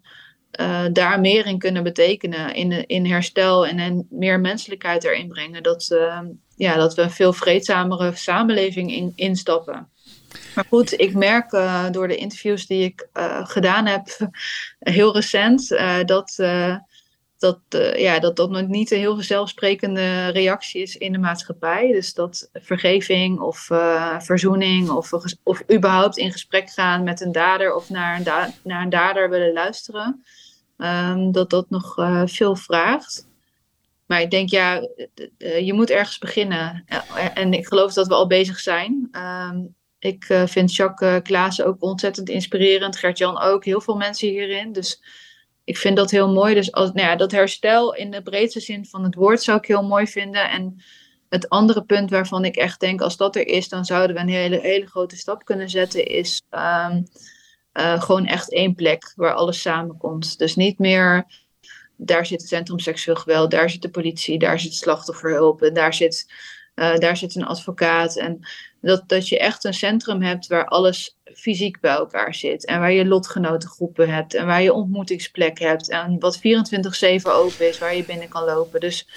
[0.91, 5.89] daar meer in kunnen betekenen, in, in herstel en, en meer menselijkheid erin brengen, dat,
[5.93, 6.19] uh,
[6.55, 9.89] ja, dat we een veel vreedzamere samenleving in, instappen.
[10.55, 13.09] Maar goed, ik merk uh, door de interviews die ik
[13.43, 14.07] gedaan heb,
[14.79, 15.67] heel recent,
[16.05, 16.39] dat
[17.38, 21.91] dat, uh, ja, dat dat nog niet een heel zelfsprekende reactie is in de maatschappij.
[21.91, 23.69] Dus dat vergeving of
[24.17, 25.13] verzoening of,
[25.43, 29.53] of überhaupt in gesprek gaan met een dader of naar een, naar een dader willen
[29.53, 30.23] luisteren,
[30.77, 33.27] um, dat dat nog veel vraagt.
[34.05, 34.88] Maar ik denk, ja,
[35.38, 36.85] je moet ergens beginnen.
[37.33, 39.09] En ik geloof dat we al bezig zijn.
[39.11, 42.97] Um, ik vind Jacques Klaassen ook ontzettend inspirerend.
[42.97, 43.65] Gert-Jan ook.
[43.65, 44.71] Heel veel mensen hierin.
[44.71, 45.01] Dus
[45.63, 46.53] ik vind dat heel mooi.
[46.53, 49.65] Dus als, nou ja, dat herstel in de breedste zin van het woord zou ik
[49.65, 50.49] heel mooi vinden.
[50.49, 50.81] En
[51.29, 54.29] het andere punt waarvan ik echt denk, als dat er is, dan zouden we een
[54.29, 57.07] hele, hele grote stap kunnen zetten, is um,
[57.73, 60.37] uh, gewoon echt één plek waar alles samenkomt.
[60.37, 61.25] Dus niet meer,
[61.95, 65.93] daar zit het Centrum Seksueel Geweld, daar zit de politie, daar zit slachtofferhulp en daar
[65.93, 66.33] zit,
[66.75, 68.17] daar zit een advocaat.
[68.17, 68.39] En
[68.88, 72.65] dat, dat je echt een centrum hebt waar alles fysiek bij elkaar zit.
[72.65, 74.33] En waar je lotgenotengroepen hebt.
[74.33, 75.89] En waar je ontmoetingsplek hebt.
[75.89, 76.41] En wat 24-7
[77.23, 78.79] open is, waar je binnen kan lopen.
[78.79, 79.07] Dus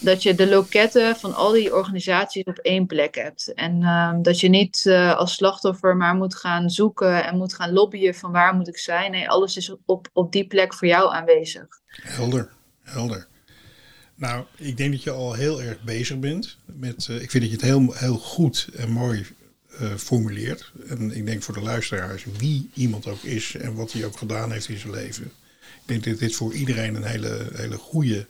[0.00, 3.54] dat je de loketten van al die organisaties op één plek hebt.
[3.54, 7.72] En um, dat je niet uh, als slachtoffer maar moet gaan zoeken en moet gaan
[7.72, 9.10] lobbyen van waar moet ik zijn.
[9.10, 11.66] Nee, alles is op, op die plek voor jou aanwezig.
[12.02, 12.52] Helder,
[12.82, 13.28] helder.
[14.20, 17.06] Nou, ik denk dat je al heel erg bezig bent met.
[17.10, 19.26] Uh, ik vind dat je het heel, heel goed en mooi
[19.80, 20.72] uh, formuleert.
[20.86, 24.52] En ik denk voor de luisteraars, wie iemand ook is en wat hij ook gedaan
[24.52, 25.24] heeft in zijn leven.
[25.24, 28.26] Ik denk dat dit voor iedereen een hele, hele goede,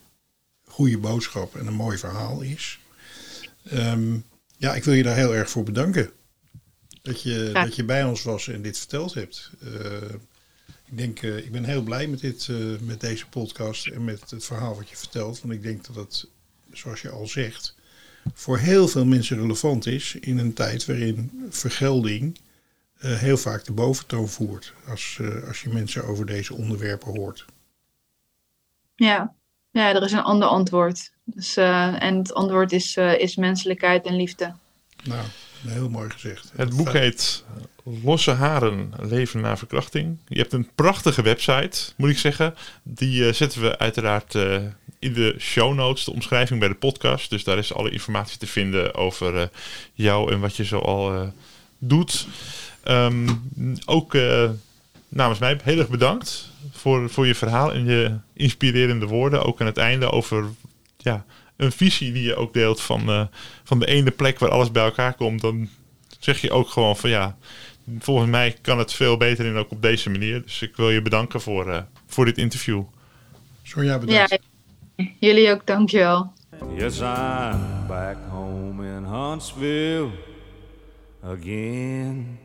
[0.65, 2.79] goede boodschap en een mooi verhaal is.
[3.73, 4.25] Um,
[4.57, 6.11] ja, ik wil je daar heel erg voor bedanken.
[7.03, 7.65] Dat je, ja.
[7.65, 9.51] dat je bij ons was en dit verteld hebt.
[9.65, 9.71] Uh,
[10.91, 14.31] ik denk, uh, ik ben heel blij met, dit, uh, met deze podcast en met
[14.31, 15.41] het verhaal wat je vertelt.
[15.41, 16.27] Want ik denk dat het,
[16.73, 17.75] zoals je al zegt,
[18.35, 22.39] voor heel veel mensen relevant is in een tijd waarin vergelding
[23.01, 24.73] uh, heel vaak de boventoon voert.
[24.89, 27.45] Als, als je mensen over deze onderwerpen hoort.
[28.95, 29.35] Ja,
[29.71, 31.13] ja er is een ander antwoord.
[31.25, 34.55] Dus, en het antwoord is, is menselijkheid en liefde.
[35.05, 35.27] Nou,
[35.67, 36.53] heel mooi gezegd.
[36.57, 37.45] Het boek heet
[38.03, 40.19] Losse haren, leven na verkrachting.
[40.29, 42.55] Je hebt een prachtige website, moet ik zeggen.
[42.83, 44.59] Die uh, zetten we uiteraard uh,
[44.99, 47.31] in de show notes, de omschrijving bij de podcast.
[47.31, 49.43] Dus daar is alle informatie te vinden over uh,
[49.93, 51.33] jou en wat je zoal
[51.79, 52.27] doet.
[52.85, 53.43] Um,
[53.85, 54.17] ook
[55.09, 59.45] namens mij heel erg bedankt voor, voor je verhaal en je inspirerende woorden.
[59.45, 60.45] Ook aan het einde over
[60.97, 61.25] ja,
[61.61, 63.23] een visie die je ook deelt van, eh,
[63.65, 65.69] van de ene plek waar alles bij elkaar komt, dan
[66.19, 67.37] zeg je ook gewoon van ja,
[67.99, 70.43] volgens mij kan het veel beter en ook op deze manier.
[70.43, 72.83] Dus ik wil je bedanken voor, eh, voor dit interview.
[73.63, 74.39] Sonja, bedankt.
[74.97, 76.33] Ja, jullie ook, dankjewel.
[76.77, 80.11] Yes, I'm back home in Huntsville
[81.23, 82.40] again.